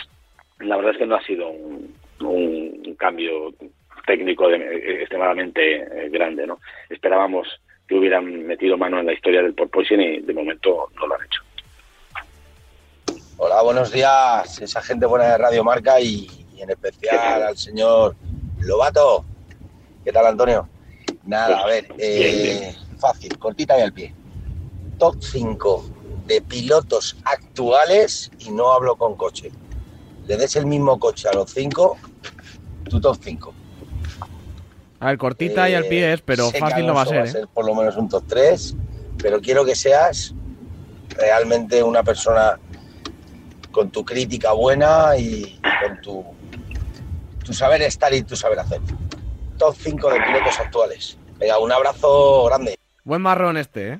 La 0.59 0.77
verdad 0.77 0.93
es 0.93 0.97
que 0.97 1.05
no 1.05 1.15
ha 1.15 1.23
sido 1.23 1.49
un, 1.49 1.93
un 2.21 2.95
cambio 2.95 3.53
técnico 4.05 4.47
de, 4.47 4.57
eh, 4.57 5.01
extremadamente 5.01 5.81
eh, 5.81 6.09
grande, 6.09 6.47
¿no? 6.47 6.59
Esperábamos 6.89 7.47
que 7.87 7.95
hubieran 7.95 8.45
metido 8.45 8.77
mano 8.77 8.99
en 8.99 9.07
la 9.07 9.13
historia 9.13 9.41
del 9.41 9.53
porpoising 9.53 9.99
y 9.99 10.19
de 10.21 10.33
momento 10.33 10.89
no 10.95 11.07
lo 11.07 11.15
han 11.15 11.25
hecho. 11.25 11.41
Hola, 13.37 13.61
buenos 13.63 13.91
días, 13.91 14.61
esa 14.61 14.81
gente 14.81 15.05
buena 15.05 15.25
de 15.25 15.37
Radio 15.37 15.63
Marca 15.63 15.99
y, 15.99 16.27
en 16.57 16.69
especial 16.69 17.43
al 17.43 17.57
señor 17.57 18.15
Lobato. 18.61 19.25
¿Qué 20.05 20.11
tal, 20.11 20.27
Antonio? 20.27 20.69
Nada, 21.25 21.59
a 21.59 21.65
ver, 21.65 21.87
eh, 21.97 22.73
fácil, 22.99 23.37
cortita 23.37 23.77
y 23.77 23.81
al 23.81 23.93
pie. 23.93 24.13
Top 25.01 25.15
5 25.19 25.85
de 26.27 26.43
pilotos 26.43 27.17
actuales, 27.25 28.29
y 28.37 28.51
no 28.51 28.71
hablo 28.71 28.95
con 28.97 29.15
coche. 29.15 29.51
Le 30.27 30.37
des 30.37 30.55
el 30.57 30.67
mismo 30.67 30.99
coche 30.99 31.27
a 31.27 31.33
los 31.33 31.49
5, 31.49 31.97
tu 32.87 33.01
top 33.01 33.17
5. 33.19 33.53
A 34.99 35.07
ver, 35.07 35.17
cortita 35.17 35.67
y 35.67 35.73
al 35.73 35.85
pie 35.85 36.13
es, 36.13 36.21
pero 36.21 36.51
fácil 36.51 36.85
no 36.85 36.93
va 36.93 37.01
a 37.01 37.05
ser. 37.07 37.17
Va 37.17 37.23
a 37.23 37.25
¿eh? 37.25 37.31
ser 37.31 37.47
por 37.47 37.65
lo 37.65 37.73
menos 37.73 37.97
un 37.97 38.09
top 38.09 38.25
3, 38.27 38.75
pero 39.17 39.41
quiero 39.41 39.65
que 39.65 39.73
seas 39.73 40.35
realmente 41.17 41.81
una 41.81 42.03
persona 42.03 42.59
con 43.71 43.89
tu 43.89 44.05
crítica 44.05 44.51
buena 44.51 45.17
y 45.17 45.59
con 45.81 45.99
tu, 46.01 46.23
tu 47.43 47.53
saber 47.55 47.81
estar 47.81 48.13
y 48.13 48.21
tu 48.21 48.35
saber 48.35 48.59
hacer. 48.59 48.81
Top 49.57 49.75
5 49.79 50.11
de 50.11 50.21
pilotos 50.21 50.59
actuales. 50.59 51.17
Venga, 51.39 51.57
un 51.57 51.71
abrazo 51.71 52.45
grande. 52.45 52.77
Buen 53.03 53.23
marrón 53.23 53.57
este, 53.57 53.93
¿eh? 53.93 53.99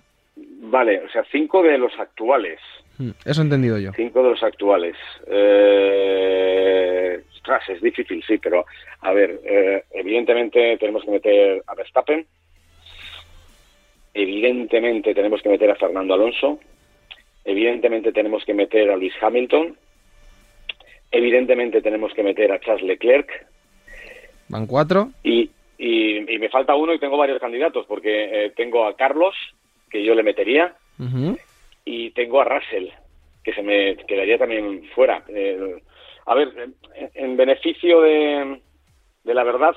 Vale, 0.71 1.01
o 1.05 1.10
sea, 1.10 1.23
5 1.31 1.63
de 1.63 1.77
los 1.77 1.91
actuales. 1.99 2.60
Hmm, 2.97 3.12
eso 3.25 3.41
he 3.41 3.43
entendido 3.43 3.77
yo. 3.77 3.91
5 3.93 4.23
de 4.23 4.29
los 4.29 4.43
actuales. 4.43 4.95
Eh 5.27 6.01
es 7.67 7.81
difícil, 7.81 8.23
sí, 8.25 8.38
pero 8.38 8.65
a 9.01 9.13
ver, 9.13 9.39
eh, 9.43 9.84
evidentemente 9.91 10.77
tenemos 10.77 11.03
que 11.03 11.12
meter 11.12 11.63
a 11.67 11.75
Verstappen, 11.75 12.25
evidentemente 14.13 15.13
tenemos 15.13 15.41
que 15.41 15.49
meter 15.49 15.71
a 15.71 15.75
Fernando 15.75 16.13
Alonso, 16.13 16.60
evidentemente 17.43 18.12
tenemos 18.12 18.43
que 18.45 18.53
meter 18.53 18.89
a 18.89 18.95
Luis 18.95 19.13
Hamilton, 19.21 19.75
evidentemente 21.12 21.81
tenemos 21.81 22.13
que 22.13 22.23
meter 22.23 22.51
a 22.51 22.60
Charles 22.60 22.84
Leclerc. 22.84 23.47
Van 24.49 24.67
cuatro. 24.67 25.12
Y, 25.23 25.49
y, 25.77 26.38
me 26.38 26.49
falta 26.49 26.75
uno 26.75 26.93
y 26.93 26.99
tengo 26.99 27.17
varios 27.17 27.39
candidatos, 27.39 27.86
porque 27.86 28.45
eh, 28.45 28.53
tengo 28.55 28.86
a 28.86 28.95
Carlos, 28.95 29.36
que 29.91 30.04
yo 30.04 30.15
le 30.15 30.23
metería, 30.23 30.75
y 31.84 32.12
tengo 32.12 32.41
a 32.41 32.45
Russell, 32.45 32.89
que 33.43 33.54
se 33.54 33.63
me 33.63 33.95
quedaría 34.08 34.38
también 34.38 34.84
fuera. 34.93 35.23
Eh, 35.30 35.82
a 36.25 36.36
ver, 36.36 36.69
en, 37.15 37.38
beneficio 37.38 38.01
de, 38.01 38.62
la 39.23 39.43
verdad, 39.43 39.75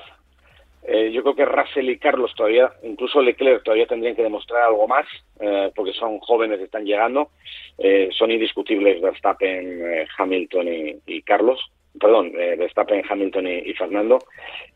eh, 0.83 1.11
yo 1.11 1.23
creo 1.23 1.35
que 1.35 1.45
Russell 1.45 1.89
y 1.89 1.97
Carlos 1.97 2.33
todavía, 2.35 2.71
incluso 2.83 3.21
Leclerc, 3.21 3.63
todavía 3.63 3.87
tendrían 3.87 4.15
que 4.15 4.23
demostrar 4.23 4.63
algo 4.63 4.87
más, 4.87 5.05
eh, 5.39 5.71
porque 5.75 5.93
son 5.93 6.19
jóvenes, 6.19 6.59
están 6.59 6.85
llegando. 6.85 7.29
Eh, 7.77 8.09
son 8.11 8.31
indiscutibles 8.31 9.01
Verstappen, 9.01 10.07
Hamilton 10.17 10.67
y, 11.05 11.21
Carlos. 11.23 11.59
Perdón, 11.99 12.33
Verstappen, 12.33 13.03
Hamilton 13.09 13.47
y, 13.47 13.73
Fernando. 13.73 14.19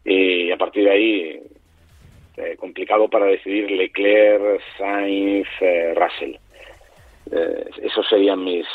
Y 0.03 0.51
a 0.51 0.57
partir 0.57 0.85
de 0.85 0.91
ahí, 0.91 1.39
complicado 2.57 3.09
para 3.09 3.25
decidir 3.25 3.69
Leclerc, 3.71 4.61
Sainz, 4.77 5.47
Russell. 5.95 6.35
esos 7.83 8.07
serían 8.07 8.43
mis, 8.43 8.65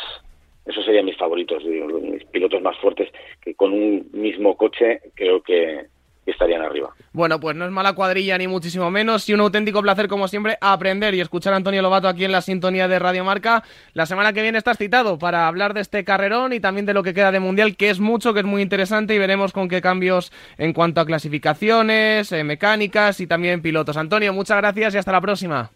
esos 0.67 0.85
serían 0.85 1.05
mis 1.07 1.17
favoritos, 1.17 1.65
mis 1.65 2.25
pilotos 2.27 2.63
más 2.63 2.77
fuertes, 2.79 3.11
que 3.41 3.55
con 3.55 3.73
un 3.73 4.09
mismo 4.13 4.57
coche 4.57 5.01
creo 5.15 5.43
que, 5.43 5.87
estarían 6.27 6.63
arriba. 6.63 6.95
Bueno, 7.13 7.39
pues 7.41 7.57
no 7.57 7.65
es 7.65 7.71
mala 7.71 7.93
cuadrilla 7.93 8.39
ni 8.39 8.49
muchísimo 8.49 8.91
menos 8.91 9.29
y 9.29 9.35
un 9.35 9.41
auténtico 9.41 9.83
placer 9.83 10.09
como 10.09 10.29
siempre 10.29 10.59
aprender 10.61 11.15
y 11.15 11.21
escuchar 11.21 11.53
a 11.53 11.57
Antonio 11.57 11.83
Lobato 11.83 12.09
aquí 12.09 12.25
en 12.25 12.33
la 12.33 12.41
sintonía 12.41 12.89
de 12.89 12.99
Radio 12.99 13.25
Marca. 13.25 13.63
La 13.93 14.07
semana 14.07 14.33
que 14.33 14.43
viene 14.43 14.59
estás 14.59 14.79
citado 14.79 15.19
para 15.19 15.47
hablar 15.47 15.75
de 15.75 15.81
este 15.81 16.05
carrerón 16.05 16.53
y 16.53 16.61
también 16.61 16.87
de 16.87 16.95
lo 16.95 17.03
que 17.03 17.15
queda 17.15 17.33
de 17.33 17.41
Mundial, 17.41 17.77
que 17.77 17.91
es 17.91 18.01
mucho, 18.01 18.35
que 18.35 18.41
es 18.41 18.47
muy 18.47 18.63
interesante 18.63 19.15
y 19.15 19.19
veremos 19.19 19.53
con 19.53 19.69
qué 19.69 19.81
cambios 19.81 20.33
en 20.59 20.73
cuanto 20.73 21.01
a 21.01 21.07
clasificaciones, 21.07 22.33
eh, 22.33 22.45
mecánicas 22.45 23.21
y 23.21 23.27
también 23.27 23.63
pilotos. 23.63 23.97
Antonio, 23.97 24.33
muchas 24.33 24.57
gracias 24.57 24.95
y 24.95 24.99
hasta 24.99 25.13
la 25.13 25.21
próxima. 25.21 25.71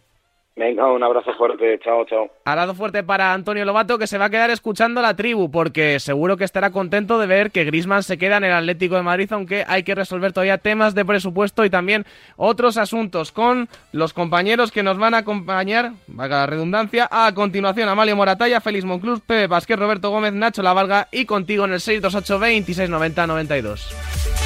Venga, 0.59 0.91
un 0.91 1.01
abrazo 1.01 1.33
fuerte, 1.35 1.79
chao, 1.81 2.03
chao. 2.03 2.29
Abrazo 2.43 2.75
fuerte 2.75 3.01
para 3.01 3.31
Antonio 3.31 3.63
Lobato 3.63 3.97
que 3.97 4.07
se 4.07 4.17
va 4.17 4.25
a 4.25 4.29
quedar 4.29 4.49
escuchando 4.49 5.01
la 5.01 5.15
tribu 5.15 5.49
porque 5.49 6.01
seguro 6.01 6.35
que 6.35 6.43
estará 6.43 6.71
contento 6.71 7.17
de 7.17 7.27
ver 7.27 7.51
que 7.51 7.63
Grisman 7.63 8.03
se 8.03 8.17
queda 8.17 8.35
en 8.35 8.43
el 8.43 8.51
Atlético 8.51 8.95
de 8.95 9.01
Madrid, 9.01 9.31
aunque 9.31 9.63
hay 9.65 9.83
que 9.83 9.95
resolver 9.95 10.33
todavía 10.33 10.57
temas 10.57 10.95
de 10.95 11.05
presupuesto 11.05 11.63
y 11.63 11.69
también 11.69 12.05
otros 12.35 12.75
asuntos 12.75 13.31
con 13.31 13.69
los 13.93 14.11
compañeros 14.11 14.73
que 14.73 14.83
nos 14.83 14.97
van 14.97 15.13
a 15.13 15.19
acompañar, 15.19 15.93
valga 16.07 16.39
la 16.39 16.47
redundancia, 16.47 17.07
a 17.09 17.33
continuación 17.33 17.87
Amalio 17.87 18.17
Moratalla, 18.17 18.59
Félix 18.59 18.83
Monclus, 18.83 19.21
Pepe 19.21 19.47
Pasquer, 19.47 19.79
Roberto 19.79 20.09
Gómez, 20.09 20.33
Nacho 20.33 20.61
Lavalga 20.61 21.07
y 21.09 21.23
contigo 21.23 21.63
en 21.63 21.71
el 21.71 21.79
628 21.79 22.37
26 22.37 22.89
90 22.89 23.27
92. 23.27 24.38